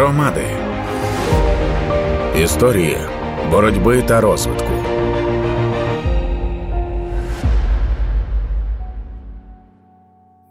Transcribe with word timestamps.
Громади 0.00 0.44
історії 2.42 2.96
боротьби 3.50 4.02
та 4.02 4.20
розвитку. 4.20 4.72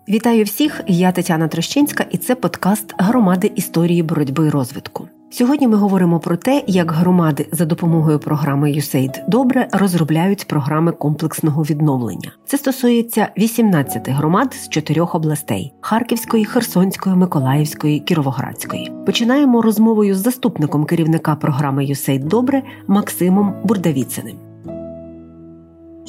Вітаю 0.10 0.44
всіх! 0.44 0.82
Я 0.88 1.12
Тетяна 1.12 1.48
Трощинська, 1.48 2.06
і 2.12 2.18
це 2.18 2.36
подкаст 2.36 2.94
Громади 2.98 3.52
історії 3.56 4.04
боротьби 4.04 4.48
і 4.48 4.50
розвитку. 4.50 5.09
Сьогодні 5.32 5.68
ми 5.68 5.78
говоримо 5.78 6.20
про 6.20 6.38
те, 6.38 6.64
як 6.68 6.92
громади 6.92 7.48
за 7.52 7.66
допомогою 7.66 8.20
програми 8.20 8.72
USAID 8.72 9.30
добре 9.30 9.68
розробляють 9.72 10.48
програми 10.48 10.92
комплексного 10.92 11.64
відновлення. 11.64 12.32
Це 12.46 12.58
стосується 12.58 13.30
18 13.38 14.10
громад 14.10 14.54
з 14.54 14.70
чотирьох 14.70 15.16
областей: 15.16 15.74
Харківської, 15.82 16.46
Херсонської, 16.46 17.16
Миколаївської, 17.16 18.00
Кіровоградської. 18.00 18.92
Починаємо 19.06 19.62
розмовою 19.62 20.16
з 20.16 20.18
заступником 20.18 20.86
керівника 20.86 21.36
програми 21.36 21.84
USAID 21.86 22.24
Добре 22.24 22.64
Максимом 22.88 23.54
Бурдавіциним. 23.64 24.49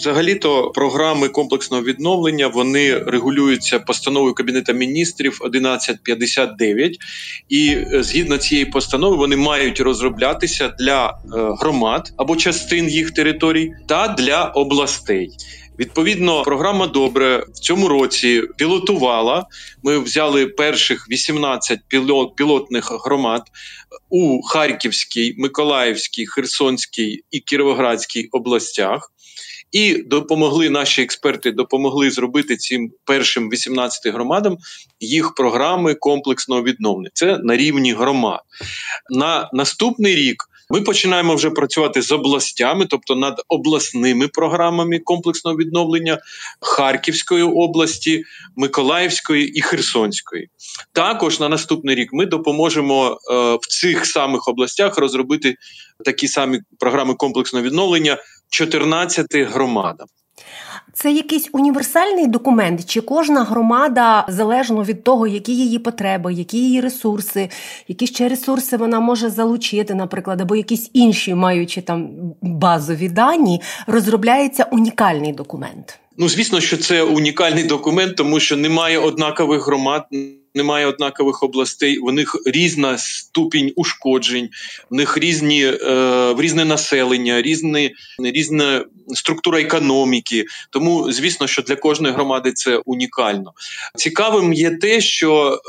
Взагалі-то 0.01 0.71
програми 0.71 1.29
комплексного 1.29 1.83
відновлення 1.83 2.49
вони 2.49 2.99
регулюються 2.99 3.79
постановою 3.79 4.35
Кабінету 4.35 4.73
міністрів 4.73 5.39
1159, 5.41 6.99
і 7.49 7.69
е, 7.69 8.03
згідно 8.03 8.39
цієї 8.39 8.65
постанови 8.67 9.17
вони 9.17 9.37
мають 9.37 9.81
розроблятися 9.81 10.69
для 10.69 11.09
е, 11.09 11.13
громад 11.61 12.13
або 12.17 12.37
частин 12.37 12.89
їх 12.89 13.11
територій 13.11 13.73
та 13.87 14.09
для 14.09 14.45
областей. 14.45 15.31
Відповідно, 15.79 16.43
програма 16.43 16.87
добре 16.87 17.45
в 17.55 17.59
цьому 17.59 17.89
році 17.89 18.43
пілотувала. 18.57 19.47
Ми 19.83 19.99
взяли 19.99 20.47
перших 20.47 21.07
18 21.11 21.81
пілот, 21.89 22.37
пілотних 22.37 22.93
громад 23.05 23.43
у 24.09 24.43
Харківській, 24.43 25.35
Миколаївській, 25.39 26.27
Херсонській 26.27 27.23
і 27.31 27.41
Кіровоградській 27.41 28.29
областях. 28.33 29.13
І 29.73 29.95
допомогли 29.95 30.71
наші 30.71 31.03
експерти 31.03 31.53
допомогли 31.53 32.11
зробити 32.11 32.57
цим 32.57 32.93
першим 33.05 33.51
18 33.51 34.13
громадам 34.15 34.59
їх 35.01 35.35
програми 35.35 35.95
комплексного 35.95 36.63
відновлення. 36.63 37.11
Це 37.15 37.39
на 37.39 37.57
рівні 37.57 37.93
громад. 37.93 38.41
На 39.11 39.51
наступний 39.53 40.15
рік 40.15 40.45
ми 40.71 40.81
починаємо 40.81 41.35
вже 41.35 41.51
працювати 41.51 42.03
з 42.03 42.13
областями, 42.13 42.87
тобто 42.87 43.15
над 43.15 43.43
обласними 43.49 44.29
програмами 44.29 44.99
комплексного 44.99 45.57
відновлення 45.57 46.19
Харківської 46.61 47.43
області, 47.43 48.25
Миколаївської 48.57 49.49
і 49.49 49.61
Херсонської. 49.61 50.49
Також 50.93 51.41
на 51.41 51.49
наступний 51.49 51.95
рік 51.95 52.13
ми 52.13 52.27
допоможемо 52.27 53.11
е, 53.11 53.35
в 53.55 53.67
цих 53.69 54.07
самих 54.07 54.49
областях 54.49 54.99
розробити 54.99 55.57
такі 56.05 56.29
самі 56.29 56.61
програми 56.79 57.15
комплексного 57.15 57.65
відновлення 57.65 58.19
14 58.51 59.27
громадам. 59.37 60.07
Це 60.93 61.13
якийсь 61.13 61.49
універсальний 61.53 62.27
документ, 62.27 62.85
чи 62.87 63.01
кожна 63.01 63.45
громада 63.45 64.27
залежно 64.29 64.85
від 64.85 65.05
того, 65.05 65.27
які 65.27 65.57
її 65.57 65.79
потреби, 65.79 66.33
які 66.33 66.59
її 66.59 66.81
ресурси, 66.81 67.51
які 67.89 68.07
ще 68.07 68.29
ресурси 68.29 68.77
вона 68.77 69.01
може 69.01 69.31
залучити, 69.31 69.95
наприклад, 69.95 70.41
або 70.41 70.57
якісь 70.57 70.91
інші, 70.93 71.35
маючи 71.35 71.81
там 71.81 72.11
базові 72.43 73.09
дані, 73.09 73.61
розробляється 73.87 74.67
унікальний 74.71 75.33
документ. 75.33 75.99
Ну 76.19 76.29
звісно, 76.29 76.61
що 76.61 76.77
це 76.77 77.03
унікальний 77.03 77.65
документ, 77.65 78.17
тому 78.17 78.41
що 78.41 78.57
немає 78.57 78.99
однакових 78.99 79.67
громад 79.67 80.07
немає 80.55 80.87
однакових 80.87 81.43
областей, 81.43 81.99
у 81.99 82.13
них 82.13 82.37
різна 82.47 82.99
ступінь 82.99 83.73
ушкоджень, 83.77 84.49
в 84.91 84.95
них 84.95 85.19
різні 85.19 85.65
е, 85.65 86.35
різне 86.39 86.65
населення, 86.65 87.43
різні, 87.43 87.95
різна 88.19 88.85
структура 89.09 89.61
економіки. 89.61 90.45
Тому, 90.71 91.13
звісно, 91.13 91.47
що 91.47 91.63
для 91.63 91.77
кожної 91.77 92.15
громади 92.15 92.53
це 92.53 92.77
унікально. 92.77 93.53
Цікавим 93.97 94.53
є 94.53 94.71
те, 94.71 95.01
що 95.01 95.61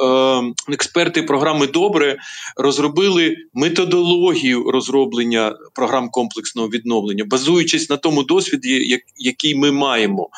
е, 0.68 0.74
експерти 0.74 1.24
програми 1.24 1.68
добре 1.68 2.18
розробили 2.58 3.36
методологію 3.54 4.72
розроблення 4.72 5.56
програм 5.74 6.10
комплексного 6.10 6.70
відновлення, 6.70 7.26
базуючись 7.28 7.90
на 7.90 7.98
тому 7.98 8.24
досвіді, 8.24 9.00
який 9.18 9.56
ми 9.56 9.72
маємо. 9.72 10.30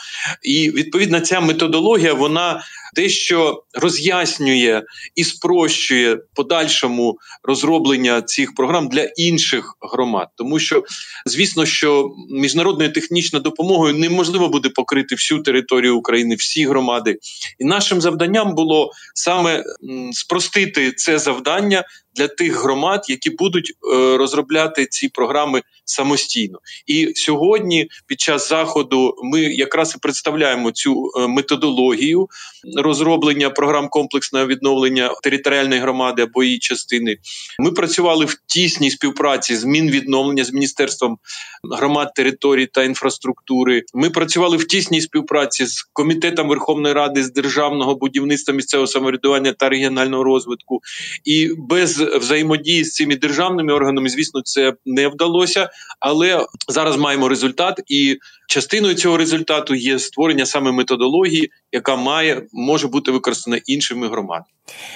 І 0.43 0.71
відповідно 0.71 1.19
ця 1.19 1.39
методологія 1.39 2.13
вона 2.13 2.63
дещо 2.95 3.63
роз'яснює 3.73 4.83
і 5.15 5.23
спрощує 5.23 6.17
подальшому 6.35 7.17
розроблення 7.43 8.21
цих 8.21 8.55
програм 8.55 8.87
для 8.87 9.03
інших 9.03 9.77
громад, 9.81 10.27
тому 10.35 10.59
що 10.59 10.83
звісно, 11.25 11.65
що 11.65 12.09
міжнародною 12.29 12.93
технічною 12.93 13.43
допомогою 13.43 13.93
неможливо 13.93 14.49
буде 14.49 14.69
покрити 14.69 15.15
всю 15.15 15.41
територію 15.41 15.97
України, 15.97 16.35
всі 16.35 16.65
громади, 16.65 17.17
і 17.59 17.65
нашим 17.65 18.01
завданням 18.01 18.55
було 18.55 18.91
саме 19.15 19.63
спростити 20.11 20.91
це 20.91 21.19
завдання 21.19 21.83
для 22.15 22.27
тих 22.27 22.63
громад, 22.63 23.05
які 23.09 23.29
будуть 23.29 23.73
е, 23.93 24.17
розробляти 24.17 24.85
ці 24.85 25.09
програми 25.09 25.61
самостійно. 25.85 26.59
І 26.87 27.11
сьогодні, 27.15 27.87
під 28.07 28.19
час 28.19 28.49
заходу, 28.49 29.15
ми 29.23 29.41
якраз 29.41 29.95
і 29.95 29.99
представляємо 29.99 30.71
цю 30.71 31.11
е, 31.17 31.27
методологію 31.27 32.27
розроблення 32.77 33.49
програм 33.49 33.87
комплексного 33.89 34.47
відновлення 34.47 35.11
територіальної 35.23 35.81
громади 35.81 36.21
або 36.21 36.43
її 36.43 36.59
частини. 36.59 37.17
Ми 37.59 37.71
працювали 37.71 38.25
в 38.25 38.35
тісній 38.47 38.91
співпраці 38.91 39.55
з 39.55 39.63
Мінвідновлення, 39.63 40.43
з 40.43 40.53
міністерством 40.53 41.17
громад, 41.71 42.13
територій 42.13 42.65
та 42.65 42.83
інфраструктури. 42.83 43.83
Ми 43.93 44.09
працювали 44.09 44.57
в 44.57 44.67
тісній 44.67 45.01
співпраці 45.01 45.65
з 45.65 45.81
комітетом 45.93 46.47
Верховної 46.47 46.93
Ради 46.93 47.23
з 47.23 47.33
державного 47.33 47.95
будівництва 47.95 48.53
місцевого 48.53 48.87
самоврядування 48.87 49.53
та 49.53 49.69
регіонального 49.69 50.23
розвитку. 50.23 50.81
І 51.23 51.49
без 51.57 52.02
взаємодії 52.05 52.83
з 52.83 52.93
цими 52.93 53.15
державними 53.15 53.73
органами, 53.73 54.09
звісно, 54.09 54.41
це 54.41 54.73
не 54.85 55.07
вдалося, 55.07 55.69
але 55.99 56.45
зараз 56.67 56.97
маємо 56.97 57.29
результат, 57.29 57.81
і 57.87 58.17
частиною 58.47 58.95
цього 58.95 59.17
результату 59.17 59.75
є 59.75 59.99
створення 59.99 60.45
саме 60.45 60.71
методології, 60.71 61.51
яка 61.71 61.95
має 61.95 62.41
може 62.53 62.87
бути 62.87 63.11
використана 63.11 63.59
іншими 63.65 64.07
громадами. 64.07 64.45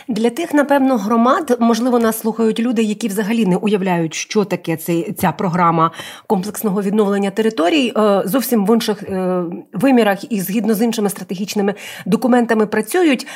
Для 0.08 0.30
тих, 0.30 0.54
напевно, 0.54 0.98
громад, 0.98 1.58
можливо, 1.60 2.00
нас 2.00 2.20
слухають 2.20 2.60
люди, 2.60 2.84
які 2.84 3.08
взагалі 3.08 3.46
не 3.46 3.56
уявляють, 3.56 4.14
що 4.14 4.46
таке 4.46 4.78
цей, 4.78 5.14
ця 5.14 5.32
програма 5.32 5.92
комплексного 6.28 6.82
відновлення 6.82 7.32
територій, 7.32 7.94
е, 7.98 8.22
зовсім 8.26 8.66
в 8.66 8.74
інших 8.74 9.04
е, 9.04 9.44
вимірах 9.74 10.32
і 10.32 10.42
згідно 10.42 10.74
з 10.74 10.82
іншими 10.82 11.10
стратегічними 11.10 11.74
документами 12.06 12.68
працюють. 12.68 13.28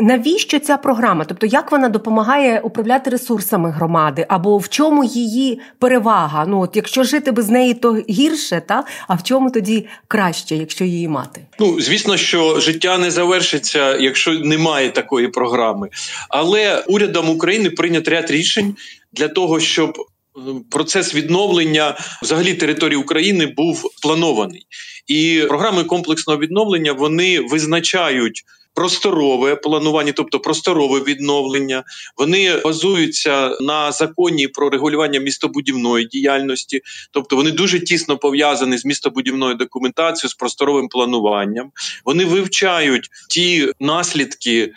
Навіщо 0.00 0.58
ця 0.58 0.76
програма? 0.76 1.24
Тобто, 1.24 1.46
як 1.46 1.72
вона 1.72 1.88
допомагає 1.88 2.60
управляти 2.60 3.10
ресурсами 3.10 3.70
громади, 3.70 4.26
або 4.28 4.58
в 4.58 4.68
чому 4.68 5.04
її 5.04 5.60
перевага? 5.78 6.46
Ну, 6.46 6.60
от 6.60 6.76
якщо 6.76 7.04
жити 7.04 7.32
без 7.32 7.50
неї, 7.50 7.74
то 7.74 7.92
гірше, 7.92 8.62
та 8.66 8.84
а 9.08 9.14
в 9.14 9.22
чому 9.22 9.43
тоді 9.50 9.86
краще, 10.08 10.56
якщо 10.56 10.84
її 10.84 11.08
мати? 11.08 11.40
Ну 11.58 11.80
звісно, 11.80 12.16
що 12.16 12.60
життя 12.60 12.98
не 12.98 13.10
завершиться, 13.10 13.96
якщо 13.96 14.32
немає 14.32 14.90
такої 14.90 15.28
програми. 15.28 15.88
Але 16.28 16.84
урядом 16.86 17.30
України 17.30 17.70
прийнят 17.70 18.08
ряд 18.08 18.30
рішень 18.30 18.76
для 19.12 19.28
того, 19.28 19.60
щоб 19.60 19.98
е, 19.98 20.40
процес 20.70 21.14
відновлення 21.14 21.98
взагалі 22.22 22.54
території 22.54 22.96
України 22.96 23.46
був 23.56 23.90
планований, 24.02 24.66
і 25.06 25.44
програми 25.48 25.84
комплексного 25.84 26.38
відновлення 26.38 26.92
вони 26.92 27.40
визначають 27.40 28.44
просторове 28.74 29.56
планування, 29.56 30.12
тобто 30.12 30.40
просторове 30.40 31.00
відновлення. 31.00 31.84
Вони 32.16 32.60
базуються 32.64 33.56
на 33.60 33.92
законі 33.92 34.48
про 34.48 34.70
регулювання 34.70 35.20
містобудівної 35.20 36.06
діяльності, 36.06 36.80
тобто 37.10 37.36
вони 37.36 37.50
дуже 37.50 37.80
тісно 37.80 38.18
пов'язані 38.18 38.78
з 38.78 38.84
містобудівною 38.84 39.54
документацією, 39.54 40.30
з 40.30 40.34
просторовим 40.34 40.88
плануванням. 40.88 41.70
Вони 42.04 42.24
вивчають 42.24 43.08
ті 43.30 43.72
наслідки 43.80 44.72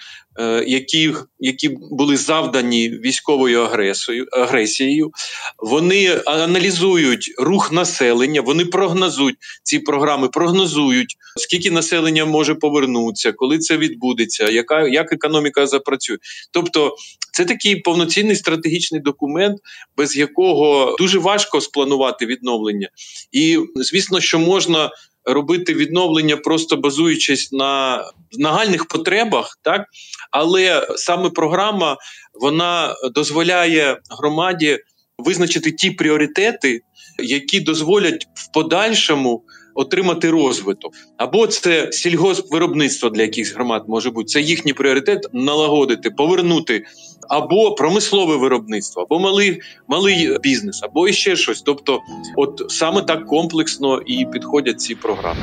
які 0.67 1.13
які 1.39 1.69
були 1.91 2.17
завдані 2.17 2.89
військовою 2.89 3.61
агресією, 3.61 4.27
агресією, 4.31 5.11
вони 5.57 6.21
аналізують 6.25 7.33
рух 7.37 7.71
населення, 7.71 8.41
вони 8.41 8.65
прогнозують 8.65 9.35
ці 9.63 9.79
програми, 9.79 10.29
прогнозують, 10.29 11.15
скільки 11.37 11.71
населення 11.71 12.25
може 12.25 12.55
повернутися, 12.55 13.31
коли 13.31 13.59
це 13.59 13.77
відбудеться, 13.77 14.49
яка 14.49 14.87
як 14.87 15.13
економіка 15.13 15.67
запрацює. 15.67 16.17
Тобто, 16.51 16.95
це 17.33 17.45
такий 17.45 17.75
повноцінний 17.75 18.35
стратегічний 18.35 19.01
документ, 19.01 19.57
без 19.97 20.17
якого 20.17 20.95
дуже 20.99 21.19
важко 21.19 21.61
спланувати 21.61 22.25
відновлення, 22.25 22.89
і 23.31 23.59
звісно, 23.75 24.19
що 24.19 24.39
можна 24.39 24.91
робити 25.27 25.73
відновлення, 25.73 26.37
просто 26.37 26.77
базуючись 26.77 27.51
на 27.51 28.03
нагальних 28.39 28.85
потребах, 28.85 29.59
так? 29.61 29.85
Але 30.31 30.87
саме 30.95 31.29
програма 31.29 31.97
вона 32.33 32.95
дозволяє 33.13 33.99
громаді 34.19 34.79
визначити 35.17 35.71
ті 35.71 35.91
пріоритети, 35.91 36.81
які 37.23 37.59
дозволять 37.59 38.27
в 38.33 38.53
подальшому 38.53 39.43
отримати 39.77 40.29
розвиток. 40.29 40.93
Або 41.17 41.47
це 41.47 41.91
сільгоспвиробництво 41.91 43.09
для 43.09 43.21
якихось 43.21 43.53
громад 43.53 43.83
може 43.87 44.09
бути. 44.11 44.25
Це 44.25 44.41
їхній 44.41 44.73
пріоритет 44.73 45.27
налагодити, 45.33 46.09
повернути 46.09 46.83
або 47.29 47.75
промислове 47.75 48.37
виробництво, 48.37 49.01
або 49.01 49.19
малий 49.19 49.61
малий 49.87 50.37
бізнес, 50.43 50.83
або 50.83 51.11
ще 51.11 51.35
щось. 51.35 51.61
Тобто, 51.61 51.99
от 52.35 52.61
саме 52.69 53.01
так 53.01 53.25
комплексно 53.25 54.01
і 54.05 54.25
підходять 54.25 54.81
ці 54.81 54.95
програми. 54.95 55.39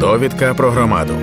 Довідка 0.00 0.54
про 0.54 0.70
громаду. 0.70 1.14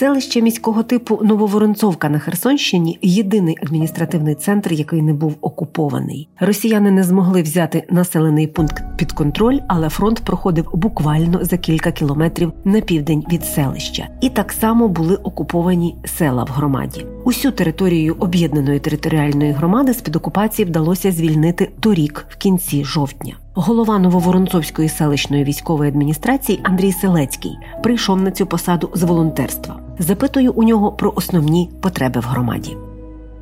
Селище 0.00 0.42
міського 0.42 0.82
типу 0.82 1.20
Нововоронцовка 1.22 2.08
на 2.08 2.18
Херсонщині 2.18 2.98
єдиний 3.02 3.56
адміністративний 3.62 4.34
центр, 4.34 4.72
який 4.72 5.02
не 5.02 5.12
був 5.12 5.36
окупований. 5.40 6.28
Росіяни 6.40 6.90
не 6.90 7.04
змогли 7.04 7.42
взяти 7.42 7.86
населений 7.90 8.46
пункт 8.46 8.84
під 8.96 9.12
контроль, 9.12 9.58
але 9.68 9.88
фронт 9.88 10.20
проходив 10.20 10.68
буквально 10.74 11.44
за 11.44 11.58
кілька 11.58 11.92
кілометрів 11.92 12.52
на 12.64 12.80
південь 12.80 13.24
від 13.32 13.44
селища, 13.44 14.08
і 14.20 14.28
так 14.28 14.52
само 14.52 14.88
були 14.88 15.16
окуповані 15.16 15.96
села 16.04 16.44
в 16.44 16.48
громаді. 16.48 17.06
Усю 17.24 17.50
територію 17.50 18.16
об'єднаної 18.18 18.78
територіальної 18.78 19.52
громади 19.52 19.94
з 19.94 20.00
під 20.00 20.16
окупації 20.16 20.66
вдалося 20.66 21.12
звільнити 21.12 21.70
торік 21.80 22.26
в 22.28 22.36
кінці 22.36 22.84
жовтня. 22.84 23.36
Голова 23.62 23.98
Нововоронцовської 23.98 24.88
селищної 24.88 25.44
військової 25.44 25.90
адміністрації 25.90 26.60
Андрій 26.64 26.92
Селецький 26.92 27.58
прийшов 27.82 28.20
на 28.20 28.30
цю 28.30 28.46
посаду 28.46 28.90
з 28.94 29.02
волонтерства. 29.02 29.80
Запитую 29.98 30.52
у 30.52 30.62
нього 30.62 30.92
про 30.92 31.12
основні 31.16 31.70
потреби 31.82 32.20
в 32.20 32.24
громаді. 32.24 32.76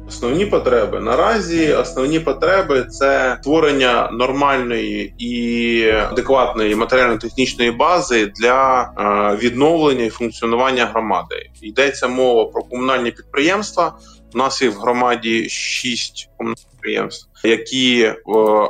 Основні 0.09 0.47
потреби 0.47 1.01
наразі 1.01 1.73
основні 1.73 2.21
потреби 2.21 2.85
це 2.85 3.37
створення 3.41 4.11
нормальної 4.13 5.15
і 5.19 5.83
адекватної 5.91 6.75
матеріально-технічної 6.75 7.71
бази 7.71 8.27
для 8.27 8.83
е, 8.83 9.37
відновлення 9.37 10.05
і 10.05 10.11
функціонування 10.11 10.87
громади. 10.87 11.51
Йдеться 11.63 12.09
мова 12.09 12.45
про 12.45 12.63
комунальні 12.63 13.11
підприємства. 13.11 13.93
У 14.35 14.39
нас 14.39 14.63
є 14.63 14.69
в 14.69 14.75
громаді 14.75 15.49
шість 15.49 16.31
комунальних 16.37 16.68
підприємств, 16.79 17.29
які 17.45 18.03
е, 18.03 18.17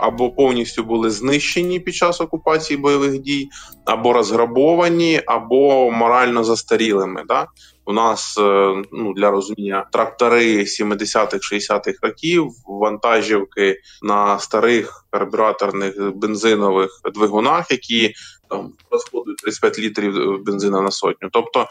або 0.01 0.31
повністю 0.31 0.85
були 0.85 1.11
знищені 1.11 1.81
під 1.81 1.95
час 1.95 2.21
окупації 2.21 2.77
бойових 2.77 3.19
дій, 3.19 3.49
або 3.85 4.13
розграбовані, 4.13 5.23
або 5.27 5.91
морально 5.91 6.45
застарілими. 6.45 7.25
Да? 7.29 7.47
У 7.85 7.93
нас 7.93 8.39
е, 8.39 8.75
ну 8.93 9.13
для 9.15 9.31
розуміння 9.31 9.87
трактори 9.93 10.59
70-х, 10.59 11.53
60-х 11.53 11.99
років, 12.03 12.51
вантажівки 12.67 13.77
на 14.03 14.39
старих 14.39 15.05
карбюраторних 15.11 16.15
бензинових 16.15 17.01
двигунах, 17.15 17.71
які 17.71 18.15
там 18.51 18.73
розходують 18.91 19.39
35 19.39 19.79
літрів 19.79 20.45
бензина 20.45 20.81
на 20.81 20.91
сотню. 20.91 21.29
Тобто 21.33 21.67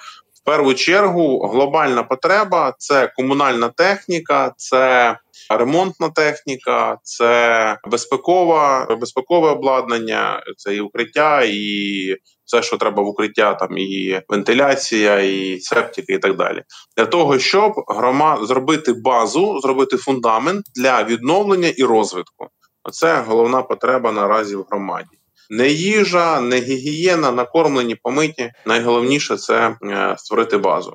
першу 0.47 0.73
чергу 0.73 1.47
глобальна 1.47 2.03
потреба 2.03 2.75
це 2.77 3.13
комунальна 3.15 3.69
техніка, 3.69 4.53
це 4.57 5.17
ремонтна 5.49 6.09
техніка, 6.09 6.97
це 7.03 7.77
безпекова, 7.87 8.87
безпекове 9.01 9.49
обладнання, 9.49 10.43
це 10.57 10.75
і 10.75 10.81
укриття, 10.81 11.41
і 11.43 12.15
все, 12.45 12.61
що 12.61 12.77
треба 12.77 13.03
в 13.03 13.07
укриття, 13.07 13.53
там 13.53 13.77
і 13.77 14.21
вентиляція, 14.29 15.19
і 15.19 15.59
септики, 15.59 16.13
і 16.13 16.19
так 16.19 16.35
далі, 16.35 16.63
для 16.97 17.05
того, 17.05 17.39
щоб 17.39 17.73
громад 17.87 18.39
зробити 18.41 18.93
базу, 18.93 19.59
зробити 19.59 19.97
фундамент 19.97 20.65
для 20.75 21.03
відновлення 21.03 21.67
і 21.67 21.83
розвитку. 21.83 22.47
Оце 22.83 23.23
головна 23.27 23.61
потреба 23.61 24.11
наразі 24.11 24.55
в 24.55 24.65
громаді 24.69 25.16
не 25.49 25.67
їжа, 25.67 26.41
не 26.41 26.59
гігієна, 26.59 27.31
накормлені, 27.31 27.95
помиті. 27.95 28.51
Найголовніше 28.65 29.37
це 29.37 29.75
е, 29.83 30.15
створити 30.17 30.57
базу. 30.57 30.93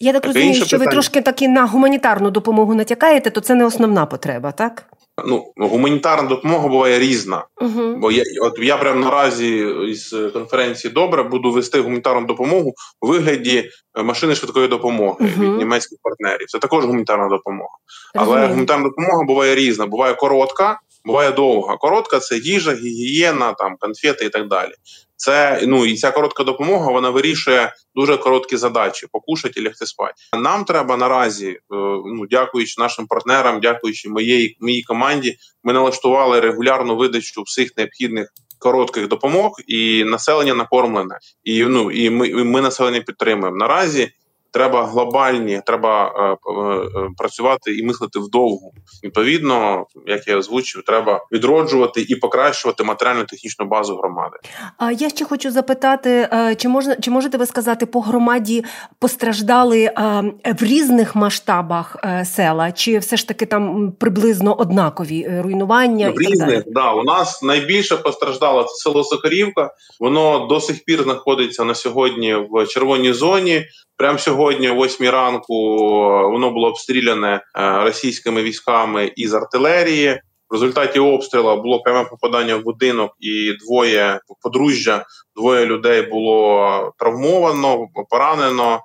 Я 0.00 0.12
так 0.12 0.26
розумію, 0.26 0.54
що 0.54 0.64
питання. 0.64 0.84
ви 0.84 0.90
трошки 0.90 1.20
таки 1.20 1.48
на 1.48 1.66
гуманітарну 1.66 2.30
допомогу 2.30 2.74
натякаєте, 2.74 3.30
то 3.30 3.40
це 3.40 3.54
не 3.54 3.64
основна 3.64 4.06
потреба, 4.06 4.52
так? 4.52 4.84
Ну, 5.24 5.52
гуманітарна 5.56 6.28
допомога 6.28 6.68
буває 6.68 6.98
різна. 6.98 7.44
uh 7.62 7.96
Бо 7.96 8.10
я 8.10 8.22
от 8.42 8.58
я 8.58 8.76
прямо 8.76 9.04
наразі 9.04 9.66
із 9.88 10.16
конференції 10.32 10.92
добре 10.94 11.22
буду 11.22 11.50
вести 11.50 11.80
гуманітарну 11.80 12.26
допомогу 12.26 12.74
у 13.00 13.06
вигляді 13.06 13.70
е, 13.98 14.02
машини 14.02 14.34
швидкої 14.34 14.68
допомоги 14.68 15.16
uh 15.20 15.40
від 15.40 15.58
німецьких 15.58 15.98
партнерів. 16.02 16.46
Це 16.46 16.58
також 16.58 16.84
гуманітарна 16.84 17.28
допомога. 17.28 17.70
Розумію. 18.14 18.38
Але 18.38 18.46
гуманітарна 18.46 18.84
допомога 18.84 19.24
буває 19.24 19.54
різна. 19.54 19.86
Буває 19.86 20.14
коротка, 20.14 20.80
буває 21.06 21.32
довга. 21.32 21.76
Коротка 21.76 22.18
це 22.18 22.38
їжа, 22.38 22.74
гігієна, 22.74 23.52
там 23.52 23.76
конфети 23.80 24.24
і 24.24 24.28
так 24.28 24.48
далі. 24.48 24.72
Це 25.16 25.62
ну 25.66 25.86
і 25.86 25.96
ця 25.96 26.10
коротка 26.10 26.44
допомога 26.44 26.92
вона 26.92 27.10
вирішує 27.10 27.72
дуже 27.94 28.16
короткі 28.16 28.56
задачі: 28.56 29.06
покушати 29.12 29.60
і 29.60 29.62
лягти 29.62 29.86
спати. 29.86 30.14
Нам 30.38 30.64
треба 30.64 30.96
наразі, 30.96 31.48
е, 31.48 31.58
ну 32.06 32.26
дякуючи 32.30 32.80
нашим 32.80 33.06
партнерам, 33.06 33.60
дякуючи 33.60 34.08
моєї 34.08 34.56
моїй 34.60 34.82
команді, 34.82 35.36
ми 35.64 35.72
налаштували 35.72 36.40
регулярну 36.40 36.96
видачу 36.96 37.42
всіх 37.42 37.76
необхідних. 37.76 38.28
Коротких 38.58 39.08
допомог 39.08 39.52
і 39.66 40.04
населення 40.04 40.54
накормлене, 40.54 41.18
і 41.44 41.64
ну 41.64 41.90
і 41.90 42.10
ми 42.10 42.28
і 42.28 42.34
ми 42.34 42.60
населення 42.60 43.00
підтримуємо 43.00 43.56
наразі 43.56 44.12
треба 44.56 44.86
глобальні, 44.86 45.60
треба 45.66 46.12
е, 46.16 46.22
е, 46.22 47.08
працювати 47.18 47.76
і 47.76 47.86
мислити 47.86 48.18
вдовгу. 48.18 48.72
Відповідно, 49.04 49.86
як 50.06 50.28
я 50.28 50.36
озвучив, 50.36 50.82
треба 50.86 51.26
відроджувати 51.32 52.06
і 52.08 52.16
покращувати 52.16 52.84
матеріально-технічну 52.84 53.66
базу 53.66 53.96
громади. 53.96 54.36
А 54.78 54.92
я 54.92 55.08
ще 55.08 55.24
хочу 55.24 55.50
запитати, 55.50 56.28
е, 56.32 56.54
чи 56.54 56.68
можна 56.68 56.96
чи 56.96 57.10
можете 57.10 57.38
ви 57.38 57.46
сказати, 57.46 57.86
по 57.86 58.00
громаді 58.00 58.64
постраждали 58.98 59.90
в 60.60 60.62
різних 60.62 61.16
масштабах 61.16 61.96
села, 62.24 62.72
чи 62.72 62.98
все 62.98 63.16
ж 63.16 63.28
таки 63.28 63.46
там 63.46 63.92
приблизно 63.92 64.54
однакові 64.54 65.40
руйнування? 65.44 66.10
В 66.10 66.18
різних 66.18 66.62
да 66.66 66.92
у 66.92 67.04
нас 67.04 67.42
найбільше 67.42 67.96
постраждало 67.96 68.62
це 68.62 68.74
село 68.74 69.04
Сокарівка. 69.04 69.70
Воно 70.00 70.46
до 70.46 70.60
сих 70.60 70.84
пір 70.84 71.02
знаходиться 71.02 71.64
на 71.64 71.74
сьогодні 71.74 72.34
в 72.50 72.66
червоній 72.66 73.12
зоні. 73.12 73.66
Прямо 73.96 74.18
сьогодні, 74.18 74.70
о 74.70 74.84
8 74.84 75.10
ранку, 75.10 75.54
воно 76.32 76.50
було 76.50 76.68
обстріляне 76.68 77.34
е, 77.34 77.40
російськими 77.84 78.42
військами 78.42 79.12
із 79.16 79.34
артилерії. 79.34 80.20
В 80.50 80.52
результаті 80.52 80.98
обстрілу 80.98 81.62
було 81.62 81.80
пряме 81.80 82.04
попадання 82.04 82.56
в 82.56 82.62
будинок, 82.62 83.12
і 83.20 83.52
двоє 83.52 84.20
подружжя, 84.42 85.04
двоє 85.36 85.66
людей 85.66 86.02
було 86.02 86.92
травмовано, 86.98 87.86
поранено, 88.10 88.80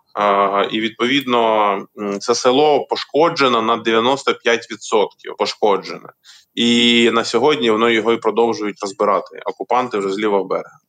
і 0.71 0.79
відповідно 0.79 1.77
це 2.19 2.35
село 2.35 2.85
пошкоджено 2.89 3.61
на 3.61 3.77
95% 3.77 4.25
пошкоджене. 5.37 6.09
І 6.55 7.09
на 7.13 7.23
сьогодні 7.23 7.69
воно 7.69 7.89
його 7.89 8.13
і 8.13 8.17
продовжують 8.17 8.81
розбирати. 8.81 9.39
Окупанти 9.45 9.97
вже 9.97 10.09
з 10.09 10.19
лівого 10.19 10.43
берега. 10.43 10.79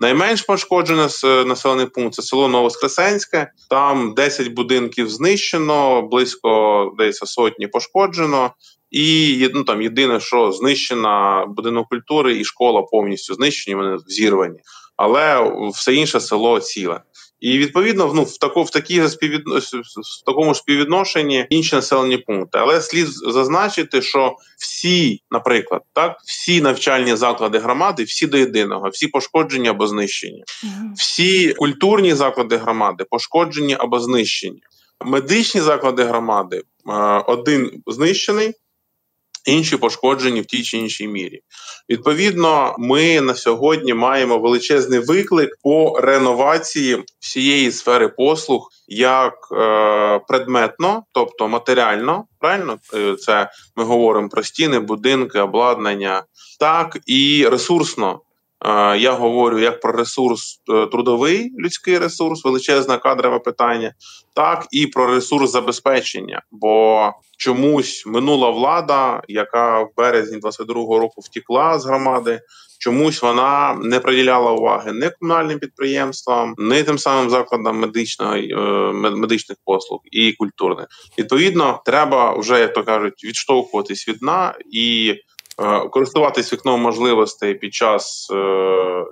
Найменш 0.00 0.42
пошкоджене 0.42 1.08
населений 1.46 1.86
пункт 1.86 2.14
це 2.14 2.22
село 2.22 2.48
Новоскресенське. 2.48 3.52
Там 3.70 4.14
10 4.14 4.48
будинків 4.48 5.10
знищено, 5.10 6.02
близько 6.02 6.92
десь 6.98 7.16
сотні 7.16 7.66
пошкоджено. 7.66 8.50
І 8.90 9.50
ну, 9.54 9.64
там 9.64 9.82
єдине, 9.82 10.20
що 10.20 10.52
знищена 10.52 11.46
будинок 11.48 11.88
культури 11.88 12.38
і 12.38 12.44
школа 12.44 12.82
повністю 12.82 13.34
знищені, 13.34 13.74
вони 13.74 13.96
взірвані, 14.06 14.58
але 14.96 15.52
все 15.74 15.94
інше 15.94 16.20
село 16.20 16.60
ціле. 16.60 17.00
І 17.40 17.58
відповідно 17.58 18.12
ну, 18.14 18.22
в 18.22 18.38
таку 18.38 18.62
в 18.62 18.70
такі 18.70 19.08
співвідно... 19.08 19.58
в 19.58 20.24
такому 20.26 20.54
ж 20.54 20.60
співвідношенні 20.60 21.46
інші 21.50 21.76
населені 21.76 22.18
пункти. 22.18 22.58
Але 22.58 22.80
слід 22.80 23.06
зазначити, 23.08 24.02
що 24.02 24.36
всі, 24.58 25.22
наприклад, 25.30 25.82
так 25.92 26.16
всі 26.24 26.60
навчальні 26.60 27.16
заклади 27.16 27.58
громади, 27.58 28.02
всі 28.02 28.26
до 28.26 28.38
єдиного, 28.38 28.88
всі 28.88 29.06
пошкоджені 29.06 29.68
або 29.68 29.86
знищені, 29.86 30.44
всі 30.96 31.52
культурні 31.52 32.14
заклади 32.14 32.56
громади 32.56 33.04
пошкоджені 33.10 33.76
або 33.78 34.00
знищені. 34.00 34.62
Медичні 35.04 35.60
заклади 35.60 36.04
громади 36.04 36.62
один 37.26 37.82
знищений, 37.86 38.54
інші 39.46 39.76
пошкоджені 39.76 40.40
в 40.40 40.46
тій 40.46 40.62
чи 40.62 40.78
іншій 40.78 41.08
мірі. 41.08 41.40
Відповідно, 41.88 42.74
ми 42.78 43.20
на 43.20 43.34
сьогодні 43.34 43.94
маємо 43.94 44.38
величезний 44.38 44.98
виклик 44.98 45.50
по 45.62 46.00
реновації 46.00 47.04
всієї 47.20 47.72
сфери 47.72 48.08
послуг 48.08 48.70
як 48.90 49.34
е, 49.52 50.20
предметно, 50.28 51.02
тобто 51.12 51.48
матеріально, 51.48 52.24
правильно 52.40 52.78
е, 52.94 53.16
це 53.16 53.50
ми 53.76 53.84
говоримо 53.84 54.28
про 54.28 54.42
стіни, 54.42 54.78
будинки, 54.78 55.38
обладнання, 55.38 56.22
так 56.60 56.98
і 57.06 57.46
ресурсно. 57.50 58.20
Я 58.98 59.12
говорю 59.12 59.58
як 59.58 59.80
про 59.80 59.92
ресурс 59.92 60.60
е, 60.70 60.86
трудовий, 60.86 61.52
людський 61.58 61.98
ресурс, 61.98 62.44
величезне 62.44 62.98
кадрове 62.98 63.38
питання, 63.38 63.94
так 64.34 64.66
і 64.70 64.86
про 64.86 65.06
ресурс 65.06 65.50
забезпечення. 65.50 66.42
Бо 66.50 67.12
чомусь 67.38 68.06
минула 68.06 68.50
влада, 68.50 69.22
яка 69.28 69.80
в 69.80 69.90
березні 69.96 70.38
22-го 70.38 70.98
року 70.98 71.20
втікла 71.20 71.78
з 71.78 71.86
громади, 71.86 72.40
чомусь 72.78 73.22
вона 73.22 73.78
не 73.82 74.00
приділяла 74.00 74.52
уваги 74.52 74.92
не 74.92 75.10
комунальним 75.10 75.58
підприємствам, 75.58 76.54
не 76.58 76.82
тим 76.82 76.98
самим 76.98 77.30
закладам 77.30 77.78
медичної 77.78 78.52
е, 78.52 78.58
медичних 78.92 79.58
послуг 79.64 80.00
і 80.12 80.32
культурних. 80.32 80.86
Відповідно, 81.18 81.82
треба 81.84 82.38
вже 82.38 82.60
як 82.60 82.72
то 82.72 82.84
кажуть 82.84 83.24
відштовхуватись 83.24 84.08
від 84.08 84.16
дна 84.18 84.54
і. 84.72 85.14
Е, 85.60 85.88
користуватись 85.88 86.52
вікном 86.52 86.80
можливостей 86.80 87.54
під 87.54 87.74
час 87.74 88.28
е, 88.32 88.36